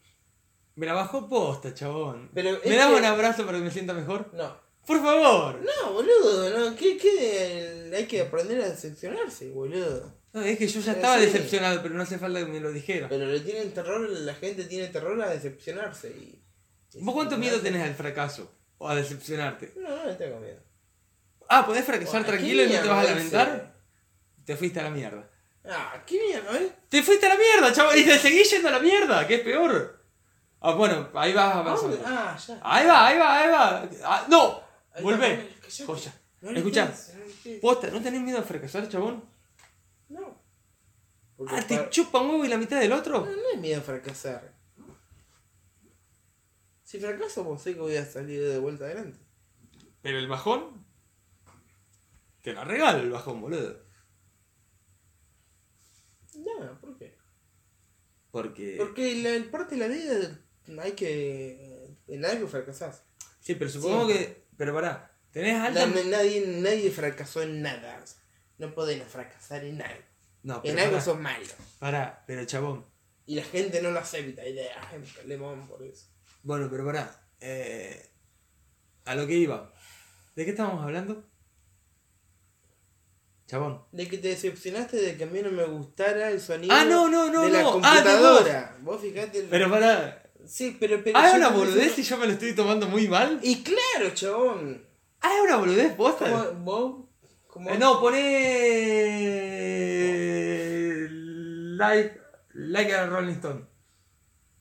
me 0.77 0.87
la 0.87 0.93
bajó 0.95 1.29
posta, 1.29 1.73
chabón. 1.75 2.31
Pero 2.35 2.51
¿Me 2.65 2.71
es 2.71 2.77
das 2.77 2.89
que- 2.89 2.95
un 2.95 3.05
abrazo 3.05 3.45
para 3.47 3.59
que 3.59 3.65
me 3.65 3.71
sienta 3.71 3.93
mejor? 3.95 4.31
No. 4.35 4.68
Por 4.89 5.03
favor. 5.03 5.61
No, 5.63 5.93
boludo, 5.93 6.49
no, 6.49 6.75
¿qué, 6.75 6.97
qué? 6.97 7.93
hay 7.95 8.07
que 8.07 8.23
aprender 8.23 8.63
a 8.63 8.71
decepcionarse, 8.71 9.51
boludo. 9.51 10.15
No, 10.33 10.41
es 10.41 10.57
que 10.57 10.67
yo 10.67 10.81
ya 10.81 10.87
Pero 10.95 10.97
estaba 10.97 11.19
sí. 11.19 11.27
decepcionado, 11.27 11.83
pero 11.83 11.95
no 11.95 12.03
hace 12.03 12.19
falta 12.19 12.39
que 12.41 12.47
me 12.47 12.59
lo 12.59 12.73
dijera. 12.73 13.07
Pero 13.07 13.27
le 13.27 13.41
tienen 13.41 13.75
terror, 13.75 14.09
la 14.09 14.35
gente 14.35 14.65
tiene 14.65 14.89
terror 14.89 15.21
a 15.23 15.29
decepcionarse 15.29 16.09
y... 16.09 16.43
¿Vos 17.01 17.15
cuánto 17.15 17.37
miedo 17.37 17.61
tenés 17.61 17.87
al 17.87 17.95
fracaso? 17.95 18.51
O 18.79 18.89
a 18.89 18.95
decepcionarte. 18.95 19.75
No, 19.77 19.95
no 19.95 20.07
le 20.07 20.15
tengo 20.15 20.41
miedo. 20.41 20.63
Ah, 21.51 21.67
¿podés 21.67 21.85
fracasar 21.85 22.23
¿A 22.23 22.27
tranquilo 22.27 22.65
y 22.65 22.69
no 22.71 22.81
te 22.81 22.89
vas 22.89 23.07
a 23.07 23.11
lamentar? 23.11 23.75
Te 24.47 24.57
fuiste 24.57 24.81
a 24.81 24.85
la 24.85 24.91
mierda. 24.91 25.29
Ah, 25.67 26.03
qué 26.07 26.19
mierda, 26.19 26.59
¿eh? 26.59 26.73
¡Te 26.89 27.03
fuiste 27.03 27.27
a 27.27 27.29
la 27.29 27.37
mierda, 27.37 27.75
chaval! 27.75 27.99
¡Y 27.99 28.05
te 28.07 28.19
seguís 28.19 28.51
yendo 28.51 28.69
a 28.69 28.73
la 28.73 28.79
mierda! 28.79 29.27
que 29.27 29.35
es 29.35 29.41
peor? 29.43 30.03
Ah, 30.61 30.73
bueno, 30.73 31.11
ahí 31.13 31.35
vas 31.35 31.55
¿A 31.55 31.59
avanzando. 31.59 32.01
Ah, 32.07 32.39
ya. 32.39 32.59
Ahí 32.63 32.87
va, 32.87 33.07
ahí 33.07 33.19
va, 33.19 33.39
ahí 33.39 33.51
va. 33.51 33.89
Ah, 34.05 34.27
¡No! 34.31 34.68
Callate. 35.03 35.49
Joya. 35.87 36.21
No 36.41 36.71
pienses. 36.71 37.17
Posta, 37.61 37.91
¿no 37.91 38.01
tenés 38.03 38.21
miedo 38.23 38.39
a 38.39 38.43
fracasar, 38.43 38.89
chabón? 38.89 39.25
No. 40.09 40.41
Porque 41.37 41.55
Ah, 41.57 41.67
¿te 41.67 41.77
pa- 41.77 41.91
chupa 41.91 42.21
un 42.21 42.31
huevo 42.31 42.45
y 42.45 42.49
la 42.49 42.57
mitad 42.57 42.81
del 42.81 42.93
otro? 42.93 43.21
No, 43.25 43.27
no 43.31 43.51
es 43.55 43.61
miedo 43.61 43.79
a 43.81 43.83
fracasar. 43.83 44.55
Si 46.85 46.99
fracaso, 46.99 47.45
pues 47.45 47.61
sé 47.63 47.75
que 47.75 47.81
voy 47.81 47.97
a 47.97 48.05
salir 48.07 48.41
de 48.43 48.59
vuelta 48.59 48.85
adelante. 48.85 49.19
Pero 50.01 50.19
el 50.19 50.27
bajón. 50.29 50.87
Te 52.43 52.53
la 52.55 52.65
regalo 52.65 53.01
el 53.03 53.11
bajón, 53.11 53.41
boludo. 53.41 53.79
No, 56.35 56.81
¿por 56.81 56.97
qué? 56.99 57.17
Porque. 58.31 58.77
Porque 58.79 59.15
la, 59.23 59.31
el 59.31 59.51
parte 59.51 59.75
de 59.77 59.81
la 59.81 59.95
vida 59.95 60.41
hay 60.83 60.93
que... 60.93 61.97
En 62.07 62.25
algo 62.25 62.47
fracasás. 62.49 63.03
Sí, 63.41 63.55
pero 63.55 63.71
supongo 63.71 64.07
Siempre. 64.07 64.27
que. 64.35 64.48
Pero 64.59 64.75
pará, 64.75 65.11
tenés 65.31 65.55
alta. 65.59 65.87
Na- 65.87 66.03
nadie, 66.05 66.45
nadie 66.47 66.91
fracasó 66.91 67.41
en 67.43 67.63
nada. 67.63 68.05
no 68.59 68.75
podés 68.75 69.03
fracasar 69.05 69.65
en 69.65 69.81
algo. 69.81 70.03
No, 70.43 70.61
pero 70.61 70.75
En 70.75 70.79
algo 70.81 70.93
pará, 70.93 71.05
sos 71.05 71.19
malo. 71.21 71.47
pará, 71.79 72.25
pero 72.27 72.45
chabón. 72.45 72.85
Y 73.25 73.37
la 73.37 73.43
gente 73.45 73.81
no 73.81 73.91
lo 73.93 74.01
acepta. 74.01 74.45
Y 74.47 74.53
le 74.53 74.71
hacen 74.73 75.03
problemón 75.05 75.67
por 75.69 75.83
eso. 75.83 76.07
Bueno, 76.43 76.69
pero 76.71 76.85
pará. 76.85 77.25
Eh, 77.41 78.11
a 79.05 79.15
lo 79.15 79.27
que 79.27 79.35
iba. 79.35 79.73
¿De 80.35 80.45
qué 80.45 80.51
estábamos 80.51 80.83
hablando? 80.85 81.25
Chabón. 83.47 83.83
De 83.93 84.09
que 84.09 84.19
te 84.19 84.29
decepcionaste 84.29 84.97
de 84.99 85.17
que 85.17 85.25
a 85.25 85.27
mí 85.27 85.41
no 85.41 85.51
me 85.51 85.65
gustara 85.65 86.31
el 86.31 86.41
sonido 86.41 86.75
Ah, 86.75 86.85
no, 86.85 87.09
no, 87.09 87.31
no, 87.31 87.43
de 87.43 87.51
la 87.51 87.63
no. 87.63 87.69
Ah, 87.83 87.97
de 87.97 88.03
computadora. 88.03 88.77
vos 88.83 89.01
fijate. 89.01 89.39
el- 89.39 89.47
Pero 89.49 89.71
pará. 89.71 90.28
Sí, 90.49 90.77
pero. 90.81 91.03
pero 91.05 91.19
¿Hay 91.19 91.37
una 91.37 91.51
boludez 91.51 91.99
y 91.99 92.03
yo 92.03 92.17
me 92.17 92.27
lo 92.27 92.33
estoy 92.33 92.55
tomando 92.55 92.89
muy 92.89 93.07
mal? 93.07 93.39
Y 93.43 93.63
claro, 93.63 94.15
chabón. 94.15 94.83
¿Hay 95.21 95.41
una 95.41 95.57
boludez 95.57 95.93
posta? 95.95 96.31
¿Cómo, 96.31 96.65
vos? 96.65 97.05
¿Cómo? 97.49 97.71
Eh, 97.71 97.79
no, 97.79 98.01
poné. 98.01 99.39
Like. 101.77 102.21
Like 102.55 102.93
a 102.93 103.07
Rolling 103.07 103.35
Stone. 103.37 103.65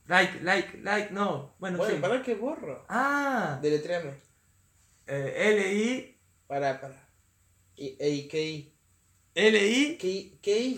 Like, 0.07 0.41
like, 0.43 0.79
like, 0.83 1.11
no. 1.11 1.55
Bueno, 1.59 1.77
Bueno, 1.77 1.95
sí. 1.95 2.01
para 2.01 2.21
que 2.21 2.35
borro. 2.35 2.85
Ah. 2.89 3.59
Deletréame. 3.61 4.13
Eh, 5.07 5.33
L-I. 5.35 6.17
Para, 6.47 6.79
para. 6.79 6.95
Y, 7.75 8.27
¿qué? 8.27 8.71
L-I. 9.35 9.97
¿Qué? 9.97 10.37
¿Qué? 10.41 10.77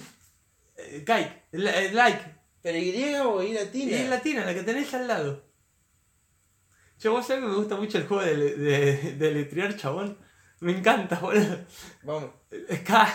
eh, 0.77 1.03
Kike. 1.05 1.43
Li- 1.51 1.67
eh, 1.67 1.91
Like. 1.93 2.38
¿Pero 2.61 2.77
Y 2.77 3.15
o 3.15 3.41
I 3.41 3.53
latina? 3.53 3.97
Y 3.97 4.07
latina, 4.07 4.45
la 4.45 4.53
que 4.53 4.63
tenés 4.63 4.93
al 4.93 5.07
lado. 5.07 5.43
Yo, 6.99 7.11
vos 7.13 7.25
sabés 7.25 7.43
que 7.43 7.49
me 7.49 7.55
gusta 7.55 7.77
mucho 7.77 7.97
el 7.97 8.07
juego 8.07 8.23
de, 8.23 8.55
de, 8.57 9.15
de 9.15 9.31
letrear, 9.31 9.75
chabón. 9.77 10.17
Me 10.59 10.77
encanta, 10.77 11.17
boludo. 11.19 11.65
Vamos. 12.03 12.31
K. 12.85 13.13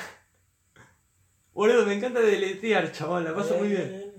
Boludo, 1.53 1.85
me 1.85 1.95
encanta 1.95 2.21
deletrear, 2.21 2.91
chabón. 2.91 3.25
La 3.25 3.35
paso 3.35 3.57
muy 3.59 3.69
bien. 3.69 4.15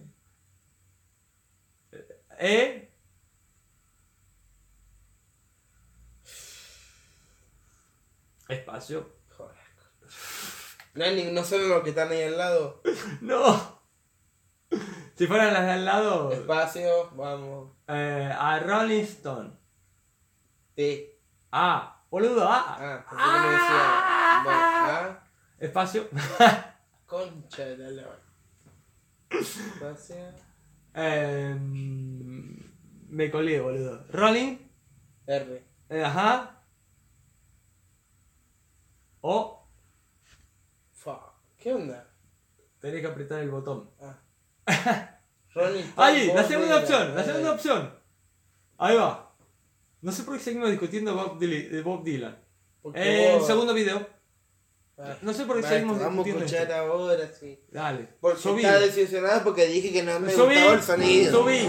E. 2.38 2.92
Espacio. 8.48 9.16
Joder. 9.36 9.56
No, 10.94 11.04
hay 11.04 11.32
no 11.32 11.44
solo 11.44 11.68
los 11.68 11.84
que 11.84 11.90
están 11.90 12.12
ahí 12.12 12.22
al 12.22 12.38
lado. 12.38 12.84
No. 13.22 13.85
Si 15.16 15.28
fueran 15.28 15.54
las 15.54 15.64
de 15.66 15.72
al 15.72 15.86
lado. 15.86 16.32
Espacio, 16.32 17.10
vamos. 17.16 17.72
eh, 17.88 18.32
a 18.38 18.60
Rolling 18.60 19.04
Stone. 19.04 19.52
T. 20.76 21.20
A. 21.52 22.04
Boludo, 22.10 22.48
A. 22.48 22.76
Ah, 22.78 23.50
decía. 23.50 24.44
Bueno, 24.44 24.60
ah. 24.60 25.24
Espacio. 25.60 26.10
Concha 27.06 27.64
de 27.66 27.92
la. 27.92 28.04
Espacio. 29.30 30.16
Eh, 30.94 31.56
me 31.60 33.32
colé, 33.32 33.60
boludo. 33.62 34.06
Rolling. 34.12 34.58
R. 35.28 35.64
eh, 35.90 36.04
ajá. 36.04 36.62
O. 39.22 39.68
Fuck. 40.94 41.34
¿Qué 41.58 41.74
onda? 41.74 42.08
Tenés 42.80 43.02
que 43.02 43.08
apretar 43.08 43.40
el 43.40 43.50
botón. 43.50 43.90
Ah. 44.02 44.18
Ahí, 45.96 46.32
la 46.34 46.44
segunda 46.44 46.78
opción, 46.78 47.16
la 47.16 47.24
segunda 47.24 47.52
opción. 47.54 47.94
Ahí 48.78 48.96
va. 48.96 49.32
No 50.02 50.12
sé 50.12 50.24
por 50.24 50.38
qué 50.38 50.44
seguimos 50.44 50.70
discutiendo 50.70 51.16
Bob 51.16 51.40
Dylan. 51.40 51.72
de 51.72 51.82
Bob 51.82 52.04
Dylan. 52.04 52.38
Porque 52.82 53.00
Eh, 53.00 53.34
el 53.34 53.38
vos- 53.40 53.48
segundo 53.48 53.74
video. 53.74 54.08
Ah, 54.98 55.16
No 55.22 55.34
sé 55.34 55.46
por 55.46 55.56
qué 55.58 55.62
basta, 55.64 55.76
seguimos 55.78 56.00
Vamos 56.00 56.20
a 56.20 56.24
discutiendo 56.24 56.46
escuchar 56.46 56.62
esto. 56.64 56.76
ahora, 56.94 57.28
sí. 57.40 57.60
Dale. 57.72 58.08
Porque 58.22 58.40
Subí. 58.42 58.64
está 58.66 58.80
decepcionado 58.80 59.44
porque 59.44 59.66
dije 59.68 59.92
que 59.92 60.04
no 60.04 60.20
me 60.20 60.32
Subí. 60.32 60.56
gustaba 60.56 60.74
el 60.74 60.84
sonido. 60.84 61.42
Subí. 61.44 61.68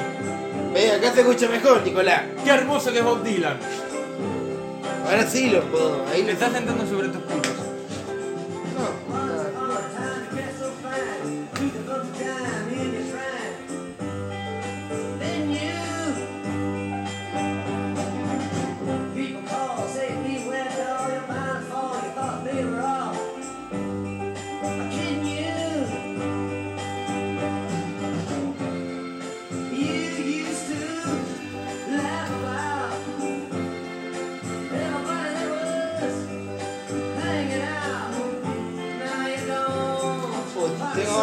Ve, 0.75 0.93
acá 0.93 1.13
se 1.13 1.21
escucha 1.23 1.49
mejor, 1.49 1.83
Nicolás. 1.83 2.23
Qué 2.45 2.51
hermoso 2.51 2.93
que 2.93 2.99
es 2.99 3.05
Bob 3.05 3.23
Dylan. 3.23 3.59
Ahora 5.07 5.27
sí 5.27 5.51
lo 5.51 5.63
puedo. 5.71 6.05
Ahí 6.09 6.23
le 6.25 6.33
estás 6.33 6.53
sentando 6.53 6.87
sobre 6.87 7.09
tus 7.09 7.23
puntos. 7.23 7.53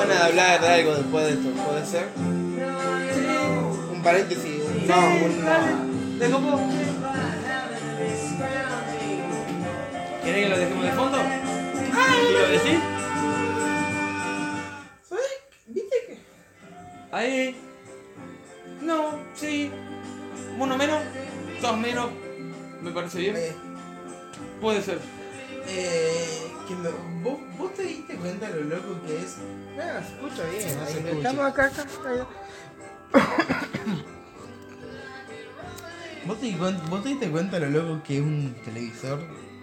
Ganas 0.07 0.19
de 0.19 0.23
hablar 0.25 0.61
de 0.61 0.67
algo 0.67 0.95
después 0.95 1.25
de 1.25 1.33
esto, 1.33 1.49
¿puede 1.63 1.85
ser? 1.85 2.07
Un 3.93 4.01
paréntesis, 4.03 4.61
un 4.65 4.87
no, 4.87 4.97
un 4.97 5.45
no. 5.45 6.19
¿De 6.19 6.29
cómo? 6.31 6.69
¿Querés 10.23 10.43
que 10.43 10.49
lo 10.49 10.57
dejemos 10.57 10.85
de 10.85 10.91
fondo? 10.91 11.17
¿Y 11.19 12.33
lo 12.33 12.47
decís? 12.49 12.79
¿Sabes? 15.07 15.25
¿Viste 15.67 15.95
que? 16.07 16.17
Ahí. 17.11 17.55
No, 18.81 19.19
sí. 19.35 19.71
Uno 20.57 20.77
menos, 20.77 20.99
dos 21.61 21.77
menos. 21.77 22.09
Me 22.81 22.91
parece 22.91 23.19
bien. 23.19 23.35
Puede 24.61 24.81
ser. 24.81 24.99
eh, 25.67 26.51
que 26.67 26.75
me- 26.75 27.12
cuenta 28.23 28.49
lo 28.49 28.63
loco 28.63 28.99
que 29.05 29.17
es. 29.17 29.37
Escucha 30.05 30.43
bien. 30.49 30.77
No 30.77 30.83
ahí, 30.83 30.93
se 30.93 30.99
escucha. 30.99 31.17
Estamos 31.17 31.45
acá, 31.45 31.65
acá. 31.65 31.85
¿Vos 36.25 36.39
te, 36.39 36.55
¿Vos 36.55 37.03
te 37.03 37.09
diste 37.09 37.29
cuenta 37.29 37.59
lo 37.59 37.69
loco 37.69 38.01
que 38.03 38.15
es 38.17 38.21
un 38.21 38.55
televisor? 38.63 39.19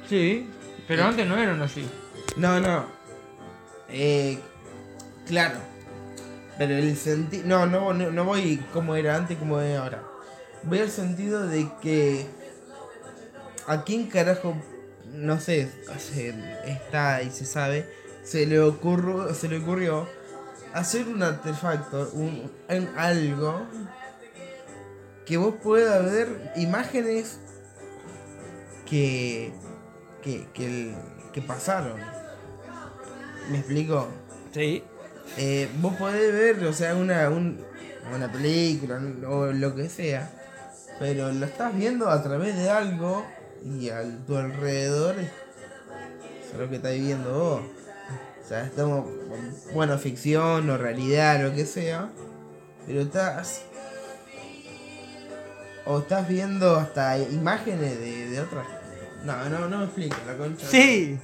Sí, 0.09 0.49
pero 0.87 1.05
antes 1.05 1.27
no 1.27 1.39
eran 1.39 1.63
así. 1.63 1.89
No, 2.37 2.61
no. 2.61 2.85
Eh, 3.89 4.39
claro. 5.27 5.59
Pero 6.59 6.77
el 6.77 6.95
sentido. 6.97 7.45
No, 7.47 7.65
no, 7.65 7.95
no, 7.95 8.11
no 8.11 8.25
voy 8.25 8.59
como 8.75 8.95
era 8.95 9.17
antes 9.17 9.39
como 9.39 9.59
es 9.61 9.79
ahora. 9.79 10.03
Voy 10.65 10.81
al 10.81 10.91
sentido 10.91 11.47
de 11.47 11.67
que. 11.81 12.27
¿A 13.67 13.85
quién 13.85 14.09
carajo? 14.09 14.55
No 15.07 15.41
sé, 15.41 15.71
está 16.67 17.23
y 17.23 17.31
se 17.31 17.47
sabe. 17.47 18.00
Se 18.23 18.47
le 18.47 18.61
ocurrió, 18.61 19.35
se 19.35 19.49
le 19.49 19.59
ocurrió 19.59 20.07
hacer 20.75 21.07
un 21.09 21.23
artefacto, 21.23 22.11
un, 22.13 22.51
un- 22.69 22.89
algo 22.97 23.63
que 25.27 25.37
vos 25.37 25.55
puedas 25.63 26.05
ver 26.11 26.53
imágenes 26.57 27.39
que 28.89 29.53
que, 30.23 30.47
que, 30.53 30.67
el- 30.67 30.95
que 31.33 31.41
pasaron. 31.41 31.99
¿Me 33.51 33.59
explico? 33.59 34.07
Sí. 34.53 34.85
Eh, 35.39 35.69
vos 35.81 35.95
podés 35.97 36.33
ver, 36.33 36.65
o 36.67 36.73
sea, 36.73 36.95
una, 36.95 37.31
un- 37.31 37.65
una 38.15 38.31
película 38.31 39.01
o 39.29 39.47
lo 39.47 39.75
que 39.75 39.89
sea, 39.89 40.31
pero 40.99 41.33
lo 41.33 41.47
estás 41.47 41.75
viendo 41.75 42.11
a 42.11 42.23
través 42.23 42.55
de 42.57 42.69
algo 42.69 43.25
y 43.65 43.89
a 43.89 44.03
tu 44.27 44.37
alrededor 44.37 45.19
es, 45.19 45.31
es 46.53 46.59
lo 46.59 46.69
que 46.69 46.77
estás 46.77 46.93
viviendo 46.93 47.33
vos. 47.33 47.61
Sea, 48.51 48.65
estamos, 48.65 49.07
bueno, 49.73 49.97
ficción 49.97 50.69
o 50.71 50.77
realidad, 50.77 51.41
lo 51.41 51.55
que 51.55 51.65
sea, 51.65 52.09
pero 52.85 53.03
estás... 53.03 53.63
O 55.87 56.01
estás 56.01 56.27
viendo 56.27 56.75
hasta 56.75 57.17
imágenes 57.17 58.01
de, 58.01 58.29
de 58.29 58.41
otras... 58.41 58.67
No, 59.25 59.49
no, 59.49 59.69
no 59.69 59.79
me 59.79 59.85
explico, 59.85 60.17
la 60.27 60.37
concha. 60.37 60.67
Sí. 60.67 61.17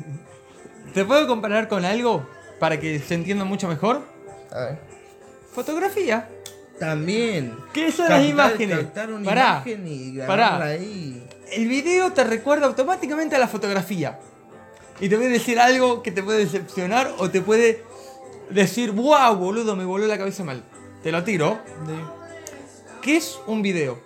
¿Te 0.95 1.05
puedo 1.05 1.27
comparar 1.27 1.67
con 1.67 1.85
algo 1.85 2.25
para 2.61 2.79
que 2.79 3.01
se 3.01 3.15
entienda 3.15 3.45
mucho 3.45 3.67
mejor? 3.67 4.03
A 4.53 4.61
ver. 4.61 4.79
Fotografía. 5.53 6.29
También. 6.79 7.57
¿Qué 7.73 7.91
son 7.91 8.09
las 8.09 8.25
imágenes? 8.25 8.79
captar 8.79 9.13
una 9.13 9.25
Pará. 9.25 9.63
imagen 9.67 9.85
y 9.89 10.19
pará. 10.19 10.37
grabarla 10.51 10.67
ahí. 10.67 11.27
El 11.51 11.67
video 11.67 12.13
te 12.13 12.23
recuerda 12.23 12.67
automáticamente 12.67 13.35
a 13.35 13.41
la 13.41 13.49
fotografía. 13.49 14.17
Y 15.01 15.09
te 15.09 15.17
puede 15.17 15.31
decir 15.31 15.59
algo 15.61 16.03
que 16.03 16.11
te 16.11 16.23
puede 16.23 16.39
decepcionar 16.41 17.15
o 17.19 17.31
te 17.31 17.41
puede 17.43 17.85
decir, 18.51 18.93
wow, 18.93 19.37
boludo, 19.37 19.77
me 19.77 19.85
voló 19.85 20.07
la 20.07 20.17
cabeza 20.19 20.43
mal. 20.45 20.63
Te 21.03 21.13
lo 21.13 21.23
tiro. 21.25 21.59
¿Qué 23.03 23.17
es 23.19 23.39
un 23.47 23.63
video? 23.63 23.99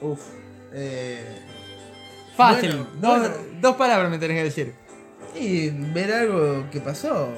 Uf. 0.00 0.20
Eh, 0.72 1.24
Fácil. 2.36 2.70
Bueno, 2.76 2.86
dos, 3.00 3.18
bueno. 3.20 3.34
dos 3.60 3.76
palabras 3.76 4.10
me 4.10 4.18
tenés 4.18 4.36
que 4.38 4.44
decir. 4.44 4.74
y 5.34 5.70
ver 5.70 6.12
algo 6.12 6.64
que 6.70 6.80
pasó. 6.80 7.28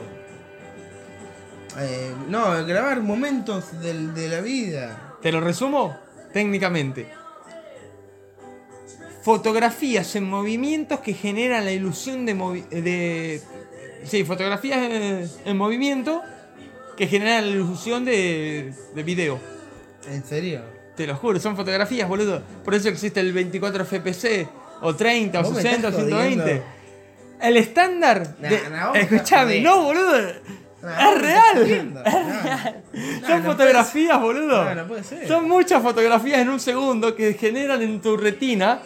Eh, 1.78 2.12
no, 2.28 2.64
grabar 2.66 3.00
momentos 3.00 3.80
del- 3.80 4.14
de 4.14 4.28
la 4.28 4.40
vida. 4.40 5.16
Te 5.22 5.30
lo 5.32 5.40
resumo 5.40 5.96
técnicamente. 6.32 7.08
Fotografías 9.22 10.14
en 10.16 10.24
movimientos 10.28 11.00
que 11.00 11.12
generan 11.14 11.64
la 11.64 11.72
ilusión 11.72 12.24
de... 12.26 12.34
movi- 12.36 12.68
de 12.68 13.40
sí, 14.04 14.24
fotografías 14.24 15.30
en 15.44 15.56
movimiento 15.56 16.22
que 16.96 17.06
generan 17.06 17.44
la 17.46 17.50
ilusión 17.50 18.04
de, 18.04 18.72
de 18.94 19.02
video. 19.02 19.38
¿En 20.10 20.24
serio? 20.24 20.62
Te 20.96 21.06
lo 21.06 21.16
juro, 21.16 21.38
son 21.40 21.56
fotografías, 21.56 22.08
boludo. 22.08 22.42
Por 22.64 22.74
eso 22.74 22.88
existe 22.88 23.20
el 23.20 23.32
24 23.32 23.84
FPS, 23.84 24.46
o 24.82 24.94
30, 24.94 25.40
o 25.40 25.42
Vos 25.44 25.52
me 25.54 25.62
60, 25.62 25.86
o 25.86 25.90
estás 25.90 26.04
120. 26.06 26.42
jodiendo. 26.42 26.64
El 27.42 27.56
estándar. 27.56 28.34
Nah, 28.38 28.48
de- 28.48 28.70
nah, 28.70 28.86
vos 28.88 28.94
me 28.94 29.00
Escuchame, 29.00 29.60
no, 29.60 29.82
boludo. 29.84 30.18
Nah, 30.82 31.10
es 31.12 31.20
real. 31.20 31.94
Es 32.92 33.26
Son 33.26 33.42
no 33.44 33.50
fotografías, 33.50 34.20
boludo. 34.20 34.74
No 34.74 34.86
puede 34.88 35.04
ser. 35.04 35.26
Son 35.28 35.48
muchas 35.48 35.82
fotografías 35.82 36.40
en 36.40 36.48
un 36.50 36.60
segundo 36.60 37.14
que 37.14 37.34
generan 37.34 37.80
en 37.82 38.00
tu 38.00 38.16
retina. 38.16 38.80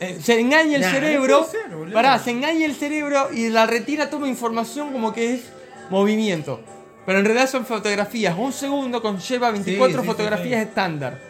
Eh, 0.00 0.18
se 0.22 0.38
engaña 0.40 0.76
el 0.76 0.82
Nah, 0.82 0.90
cerebro. 0.90 1.44
ser, 1.44 1.92
pará, 1.92 2.18
se 2.18 2.30
engaña 2.30 2.64
el 2.66 2.74
cerebro 2.74 3.28
y 3.32 3.48
la 3.48 3.66
retina 3.66 4.08
toma 4.10 4.28
información 4.28 4.92
como 4.92 5.12
que 5.12 5.34
es 5.34 5.42
movimiento. 5.90 6.60
Pero 7.04 7.18
en 7.20 7.24
realidad 7.24 7.48
son 7.48 7.64
fotografías. 7.64 8.36
Un 8.36 8.52
segundo 8.52 9.00
conlleva 9.00 9.50
24 9.50 9.94
Sí, 9.94 10.00
sí, 10.02 10.06
fotografías 10.06 10.62
sí. 10.62 10.68
estándar. 10.68 11.20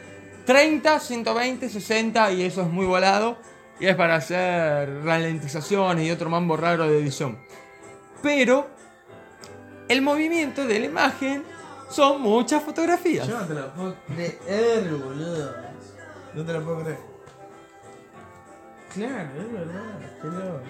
30, 0.46 1.00
120, 1.00 1.68
60 1.68 2.32
y 2.32 2.42
eso 2.42 2.62
es 2.62 2.68
muy 2.68 2.86
volado. 2.86 3.36
Y 3.78 3.86
es 3.86 3.94
para 3.94 4.14
hacer 4.16 5.02
ralentizaciones 5.04 6.06
y 6.06 6.10
otro 6.10 6.30
mambo 6.30 6.56
raro 6.56 6.88
de 6.88 6.98
edición. 6.98 7.38
Pero 8.22 8.66
el 9.88 10.00
movimiento 10.02 10.64
de 10.66 10.80
la 10.80 10.86
imagen 10.86 11.44
son 11.90 12.22
muchas 12.22 12.62
fotografías. 12.62 13.28
Yo 13.28 13.38
no 13.38 13.46
te 13.46 13.54
lo 13.54 13.74
puedo 13.74 13.96
creer, 14.06 14.88
boludo. 14.90 15.54
No 16.34 16.44
te 16.44 16.52
lo 16.54 16.64
puedo 16.64 16.80
creer. 16.84 16.98
Claro, 18.96 19.28
es 19.40 19.52
verdad. 19.52 19.98
Qué 20.20 20.28
loco. 20.28 20.60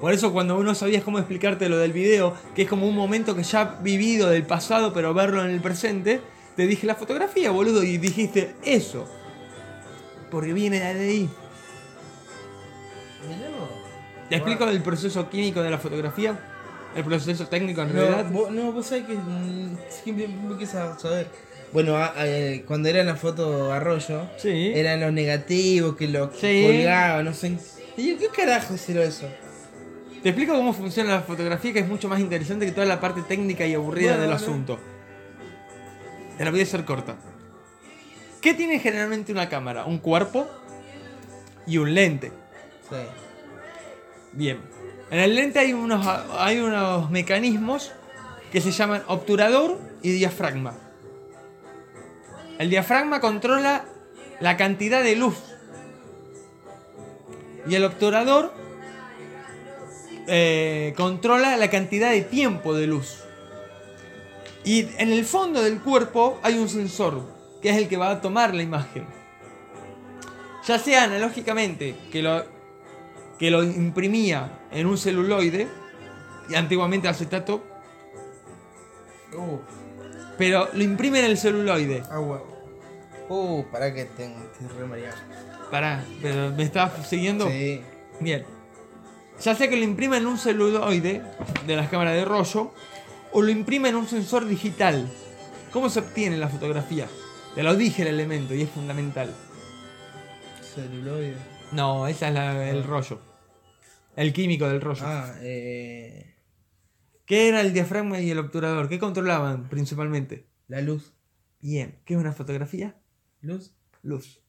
Por 0.00 0.12
eso 0.12 0.32
cuando 0.32 0.56
uno 0.56 0.74
sabías 0.76 1.02
cómo 1.02 1.18
explicarte 1.18 1.68
lo 1.68 1.76
del 1.78 1.92
video, 1.92 2.34
que 2.54 2.62
es 2.62 2.68
como 2.68 2.86
un 2.86 2.94
momento 2.94 3.34
que 3.34 3.42
ya 3.42 3.78
vivido 3.82 4.28
del 4.28 4.44
pasado, 4.46 4.92
pero 4.92 5.12
verlo 5.12 5.44
en 5.44 5.50
el 5.50 5.60
presente, 5.60 6.20
te 6.54 6.66
dije 6.68 6.86
la 6.86 6.94
fotografía, 6.94 7.50
boludo, 7.50 7.82
y 7.82 7.98
dijiste 7.98 8.54
eso. 8.62 9.08
Porque 10.30 10.52
viene 10.52 10.78
de 10.78 10.86
ahí. 10.86 11.30
¿Te 14.28 14.36
explico 14.36 14.64
el 14.68 14.82
proceso 14.82 15.28
químico 15.28 15.62
de 15.62 15.70
la 15.70 15.78
fotografía? 15.78 16.38
El 16.94 17.04
proceso 17.04 17.46
técnico 17.48 17.82
en 17.82 17.88
No, 17.88 17.94
realidad. 17.94 18.30
vos, 18.30 18.50
no, 18.50 18.72
vos 18.72 18.86
sabés 18.86 19.04
que 19.06 19.14
mm, 19.14 19.76
siempre 19.88 20.28
me 20.28 20.56
quise 20.56 20.72
saber. 20.98 21.28
Bueno, 21.72 21.96
a- 21.96 22.12
a- 22.18 22.26
eh, 22.26 22.64
cuando 22.66 22.88
era 22.88 23.04
la 23.04 23.16
foto 23.16 23.72
Arroyo, 23.72 24.22
Sí. 24.38 24.72
eran 24.74 25.00
los 25.00 25.12
negativos 25.12 25.96
que 25.96 26.08
lo 26.08 26.32
Sí. 26.34 26.64
colgaban, 26.66 27.24
no 27.24 27.34
sé. 27.34 27.58
Y 27.96 28.10
yo, 28.10 28.18
¿qué 28.18 28.28
carajo 28.28 28.76
será 28.76 29.02
eso? 29.04 29.26
Te 30.22 30.30
explico 30.30 30.54
cómo 30.54 30.72
funciona 30.72 31.10
la 31.12 31.20
fotografía, 31.20 31.72
que 31.72 31.78
es 31.80 31.88
mucho 31.88 32.08
más 32.08 32.20
interesante 32.20 32.64
que 32.66 32.72
toda 32.72 32.86
la 32.86 33.00
parte 33.00 33.22
técnica 33.22 33.66
y 33.66 33.74
aburrida 33.74 34.12
Bueno, 34.16 34.22
del 34.22 34.30
bueno. 34.30 34.42
asunto. 34.44 34.78
Te 36.38 36.44
la 36.44 36.50
voy 36.50 36.60
a 36.60 36.62
hacer 36.62 36.84
corta. 36.84 37.16
¿Qué 38.40 38.54
tiene 38.54 38.78
generalmente 38.78 39.32
una 39.32 39.48
cámara? 39.48 39.84
Un 39.84 39.98
cuerpo 39.98 40.48
y 41.66 41.78
un 41.78 41.92
lente. 41.94 42.32
Sí. 42.88 42.96
Bien. 44.32 44.58
En 45.10 45.18
el 45.20 45.34
lente 45.34 45.58
hay 45.58 45.72
unos, 45.72 46.06
hay 46.38 46.58
unos 46.60 47.10
mecanismos 47.10 47.92
que 48.52 48.60
se 48.60 48.70
llaman 48.72 49.02
obturador 49.08 49.78
y 50.02 50.12
diafragma. 50.12 50.74
El 52.58 52.70
diafragma 52.70 53.20
controla 53.20 53.84
la 54.40 54.56
cantidad 54.56 55.02
de 55.02 55.16
luz. 55.16 55.36
Y 57.68 57.74
el 57.74 57.84
obturador 57.84 58.52
eh, 60.26 60.92
controla 60.96 61.56
la 61.56 61.70
cantidad 61.70 62.10
de 62.10 62.22
tiempo 62.22 62.74
de 62.74 62.86
luz. 62.86 63.24
Y 64.64 64.88
en 64.98 65.12
el 65.12 65.24
fondo 65.24 65.62
del 65.62 65.80
cuerpo 65.80 66.38
hay 66.42 66.58
un 66.58 66.68
sensor, 66.68 67.22
que 67.62 67.70
es 67.70 67.76
el 67.76 67.88
que 67.88 67.96
va 67.96 68.10
a 68.10 68.20
tomar 68.20 68.54
la 68.54 68.62
imagen. 68.62 69.06
Ya 70.66 70.78
sea 70.78 71.04
analógicamente, 71.04 71.94
que 72.12 72.22
lo, 72.22 72.44
que 73.38 73.50
lo 73.50 73.62
imprimía 73.62 74.66
en 74.70 74.86
un 74.86 74.98
celuloide, 74.98 75.68
y 76.50 76.54
antiguamente 76.54 77.08
acetato, 77.08 77.62
pero 80.38 80.68
lo 80.72 80.82
imprime 80.82 81.18
en 81.18 81.26
el 81.26 81.36
celuloide. 81.36 82.02
agua. 82.10 82.42
Uh, 83.28 83.62
para 83.70 83.92
que 83.92 84.06
tengo, 84.06 84.38
estoy 84.50 84.68
re 84.78 84.86
mareado. 84.86 85.18
Pará, 85.70 86.02
pero 86.22 86.50
me 86.52 86.62
estás 86.62 87.06
siguiendo. 87.06 87.46
Sí. 87.48 87.82
Bien. 88.20 88.44
Ya 89.42 89.54
sea 89.54 89.68
que 89.68 89.76
lo 89.76 89.84
imprima 89.84 90.16
en 90.16 90.26
un 90.26 90.38
celuloide 90.38 91.22
de 91.66 91.76
las 91.76 91.88
cámaras 91.90 92.14
de 92.14 92.24
rollo 92.24 92.72
o 93.32 93.42
lo 93.42 93.50
imprime 93.50 93.90
en 93.90 93.96
un 93.96 94.08
sensor 94.08 94.46
digital. 94.46 95.08
¿Cómo 95.72 95.90
se 95.90 95.98
obtiene 96.00 96.38
la 96.38 96.48
fotografía? 96.48 97.06
Te 97.54 97.62
lo 97.62 97.76
dije 97.76 98.02
el 98.02 98.08
elemento 98.08 98.54
y 98.54 98.62
es 98.62 98.70
fundamental. 98.70 99.30
Celuloide. 100.74 101.36
No, 101.72 102.06
esa 102.08 102.28
es 102.28 102.34
la- 102.34 102.70
el 102.70 102.82
rollo. 102.84 103.20
El 104.16 104.32
químico 104.32 104.66
del 104.68 104.80
rollo. 104.80 105.02
Ah, 105.04 105.34
eh. 105.42 106.34
¿Qué 107.28 107.46
era 107.46 107.60
el 107.60 107.74
diafragma 107.74 108.18
y 108.20 108.30
el 108.30 108.38
obturador? 108.38 108.88
¿Qué 108.88 108.98
controlaban 108.98 109.68
principalmente? 109.68 110.46
La 110.66 110.80
luz. 110.80 111.12
Bien. 111.60 112.00
¿Qué 112.06 112.14
es 112.14 112.20
una 112.20 112.32
fotografía? 112.32 112.98
¿Luz? 113.42 113.74
Luz. 114.02 114.40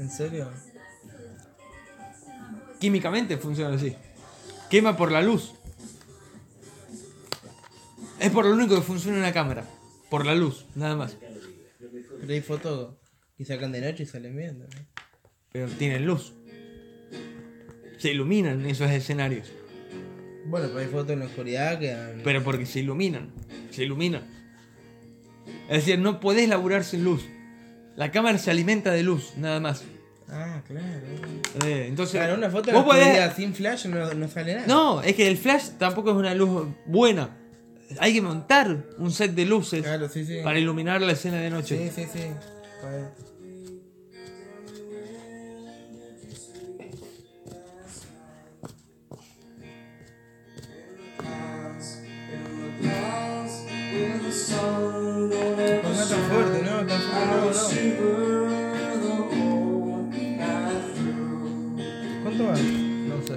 ¿En 0.00 0.10
serio? 0.10 0.50
Químicamente 2.80 3.38
funciona 3.38 3.76
así. 3.76 3.94
Quema 4.68 4.96
por 4.96 5.12
la 5.12 5.22
luz. 5.22 5.54
Es 8.18 8.32
por 8.32 8.46
lo 8.46 8.54
único 8.54 8.74
que 8.74 8.82
funciona 8.82 9.16
una 9.16 9.32
cámara. 9.32 9.64
Por 10.10 10.26
la 10.26 10.34
luz, 10.34 10.66
nada 10.74 10.96
más. 10.96 11.16
Pero 11.78 12.32
hay 12.32 12.40
fotos 12.40 12.96
que 13.36 13.44
sacan 13.44 13.70
de 13.70 13.80
noche 13.80 14.02
y 14.02 14.06
salen 14.06 14.36
bien 14.36 14.58
también. 14.58 14.88
Pero 15.52 15.68
tienen 15.68 16.04
luz. 16.04 16.32
Se 17.98 18.10
iluminan 18.10 18.66
esos 18.66 18.90
escenarios. 18.90 19.52
Bueno, 20.50 20.66
pero 20.68 20.80
hay 20.80 20.86
fotos 20.86 21.10
en 21.10 21.20
la 21.20 21.24
oscuridad 21.26 21.78
que. 21.78 21.96
Pero 22.24 22.42
porque 22.42 22.66
se 22.66 22.80
iluminan. 22.80 23.30
Se 23.70 23.84
iluminan. 23.84 24.22
Es 25.68 25.84
decir, 25.86 25.98
no 25.98 26.18
podés 26.20 26.48
laburar 26.48 26.84
sin 26.84 27.04
luz. 27.04 27.24
La 27.96 28.10
cámara 28.10 28.36
se 28.38 28.50
alimenta 28.50 28.90
de 28.92 29.02
luz, 29.02 29.32
nada 29.36 29.60
más. 29.60 29.82
Ah, 30.28 30.62
claro. 30.66 30.86
Eh, 31.66 31.86
entonces, 31.88 32.16
Claro, 32.16 32.34
una 32.36 32.50
foto 32.50 32.70
vos 32.72 32.84
podés- 32.84 33.34
sin 33.34 33.54
flash 33.54 33.86
no, 33.86 34.12
no 34.14 34.28
sale 34.28 34.54
nada. 34.54 34.66
No, 34.66 35.02
es 35.02 35.14
que 35.14 35.28
el 35.28 35.36
flash 35.36 35.70
tampoco 35.78 36.10
es 36.10 36.16
una 36.16 36.34
luz 36.34 36.68
buena. 36.86 37.36
Hay 37.98 38.12
que 38.14 38.22
montar 38.22 38.84
un 38.98 39.10
set 39.10 39.32
de 39.32 39.44
luces 39.44 39.82
Claro, 39.82 40.08
sí, 40.08 40.24
sí. 40.24 40.38
para 40.44 40.58
iluminar 40.60 41.00
la 41.02 41.12
escena 41.12 41.38
de 41.38 41.50
noche. 41.50 41.90
Sí, 41.92 42.02
sí, 42.04 42.08
sí. 42.12 42.20
No 54.50 55.92
está 55.92 56.06
tan 56.08 56.22
fuerte, 56.28 56.62
no, 56.64 56.86
tan 56.86 57.00
fuerte 57.00 57.26
no, 57.30 57.36
no. 57.46 58.50
¿Cuánto 62.22 62.44
va? 62.46 62.52
No 62.52 63.26
sé. 63.26 63.36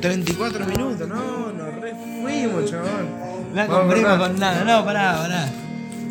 ...34 0.00 0.66
minutos, 0.66 1.08
no, 1.08 1.50
nos 1.52 1.74
re 1.80 1.92
fuimos, 1.94 2.70
chabón. 2.70 3.08
La 3.54 3.66
cortá. 3.66 4.18
con 4.18 4.38
nada. 4.38 4.64
No, 4.64 4.84
pará, 4.84 5.16
pará. 5.16 5.50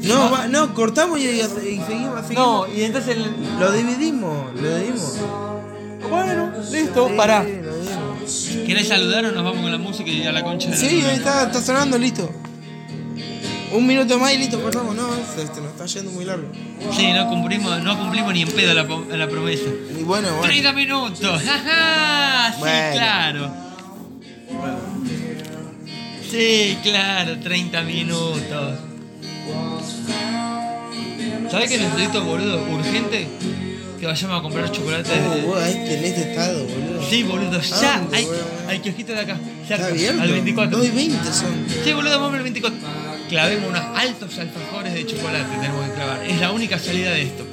No, 0.01 0.31
va- 0.31 0.47
no, 0.47 0.73
cortamos 0.73 1.19
y, 1.19 1.27
y 1.29 1.41
seguimos, 1.43 1.89
seguimos. 2.25 2.33
No, 2.33 2.67
y 2.73 2.83
entonces. 2.83 3.17
el- 3.17 3.59
Lo 3.59 3.71
dividimos, 3.71 4.53
lo 4.59 4.75
dividimos. 4.77 5.19
Bueno, 6.09 6.51
listo, 6.71 7.09
pará. 7.15 7.45
¿Querés 8.65 8.87
saludar 8.87 9.25
o 9.25 9.31
nos 9.31 9.43
vamos 9.43 9.61
con 9.61 9.71
la 9.71 9.77
música 9.77 10.09
y 10.09 10.23
a 10.23 10.31
la 10.31 10.43
concha 10.43 10.69
de 10.69 10.75
la 10.75 10.81
Sí, 10.81 10.95
luna? 10.97 11.09
ahí 11.09 11.15
está, 11.17 11.43
está 11.43 11.61
sonando, 11.61 11.97
listo. 11.97 12.29
Un 13.73 13.87
minuto 13.87 14.19
más 14.19 14.33
y 14.33 14.37
listo, 14.37 14.61
cortamos. 14.61 14.95
No, 14.95 15.07
este 15.15 15.59
nos 15.61 15.71
está 15.71 15.85
yendo 15.87 16.11
muy 16.11 16.25
largo. 16.25 16.47
Sí, 16.95 17.11
no 17.11 17.27
cumplimos, 17.27 17.81
no 17.81 17.97
cumplimos 17.97 18.33
ni 18.33 18.43
en 18.43 18.51
pedo 18.51 18.73
la, 18.73 18.83
la 19.17 19.27
promesa. 19.27 19.63
Y 19.99 20.03
bueno, 20.03 20.27
bueno. 20.29 20.41
30 20.43 20.73
minutos, 20.73 21.41
¡ajá! 21.47 22.51
Sí, 22.53 22.59
Bueno. 22.59 22.91
claro. 22.93 23.51
Sí, 26.29 26.77
claro, 26.83 27.39
30 27.39 27.81
minutos. 27.83 28.79
¿Sabes 31.51 31.69
qué 31.69 31.77
necesito, 31.77 32.23
boludo? 32.23 32.63
Urgente. 32.71 33.27
Que 34.03 34.07
vayamos 34.07 34.37
a 34.37 34.41
comprar 34.41 34.69
chocolate. 34.69 35.09
Oh, 35.47 35.57
este 35.59 35.97
en 35.97 36.03
este 36.03 36.31
estado, 36.31 36.65
boludo. 36.65 37.09
Sí, 37.09 37.23
boludo, 37.23 37.61
ya. 37.61 37.99
¿Dónde, 37.99 38.17
Hay, 38.17 38.27
hay 38.67 38.79
de 38.79 39.17
acá. 39.17 39.37
Está 39.61 39.77
Cerca, 39.77 39.87
abierto. 39.87 40.21
al 40.21 40.31
24. 40.33 40.77
2 40.77 40.87
y 40.87 40.89
20 40.89 41.33
son. 41.33 41.65
Sí, 41.85 41.93
boludo, 41.93 42.19
vamos 42.19 42.35
al 42.35 42.43
24. 42.43 42.79
Clavemos 43.29 43.69
unos 43.69 43.81
altos 43.95 44.37
alfajores 44.39 44.93
de 44.93 45.05
chocolate, 45.05 45.55
tenemos 45.55 45.87
que 45.87 45.93
clavar. 45.93 46.25
Es 46.25 46.37
la 46.41 46.51
única 46.51 46.77
salida 46.79 47.11
de 47.11 47.21
esto. 47.21 47.45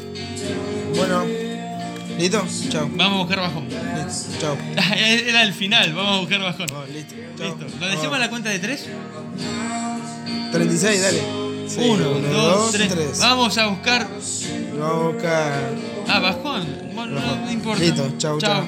Bueno, 0.97 1.25
listo, 2.19 2.45
chao. 2.69 2.91
Vamos 2.95 3.15
a 3.15 3.19
buscar 3.19 3.39
bajón. 3.43 3.69
Listo, 3.69 4.41
chao. 4.41 4.59
Era 4.97 5.45
el 5.45 5.55
final, 5.55 5.93
vamos 5.95 6.17
a 6.17 6.19
buscar 6.19 6.41
bajón. 6.41 6.67
Oh, 6.75 6.85
listo. 6.93 7.15
Listo. 7.15 7.79
¿Lo 7.79 7.87
decimos 7.87 8.17
a 8.17 8.19
la 8.19 8.29
cuenta 8.29 8.51
de 8.51 8.59
tres? 8.59 8.89
36, 10.51 11.01
dale. 11.01 11.50
Sí, 11.71 11.81
Uno, 11.89 12.11
uno, 12.11 12.29
dos, 12.29 12.73
tres. 12.73 12.89
tres. 12.93 13.19
Vamos 13.21 13.57
a 13.57 13.67
buscar. 13.69 14.09
Vamos 14.77 15.05
a 15.05 15.09
buscar. 15.09 15.71
Ah, 16.09 16.19
bajón. 16.19 16.67
Bueno, 16.95 17.21
no 17.45 17.51
importa. 17.53 17.81
Listo, 17.81 18.13
chau, 18.19 18.39
chau. 18.41 18.65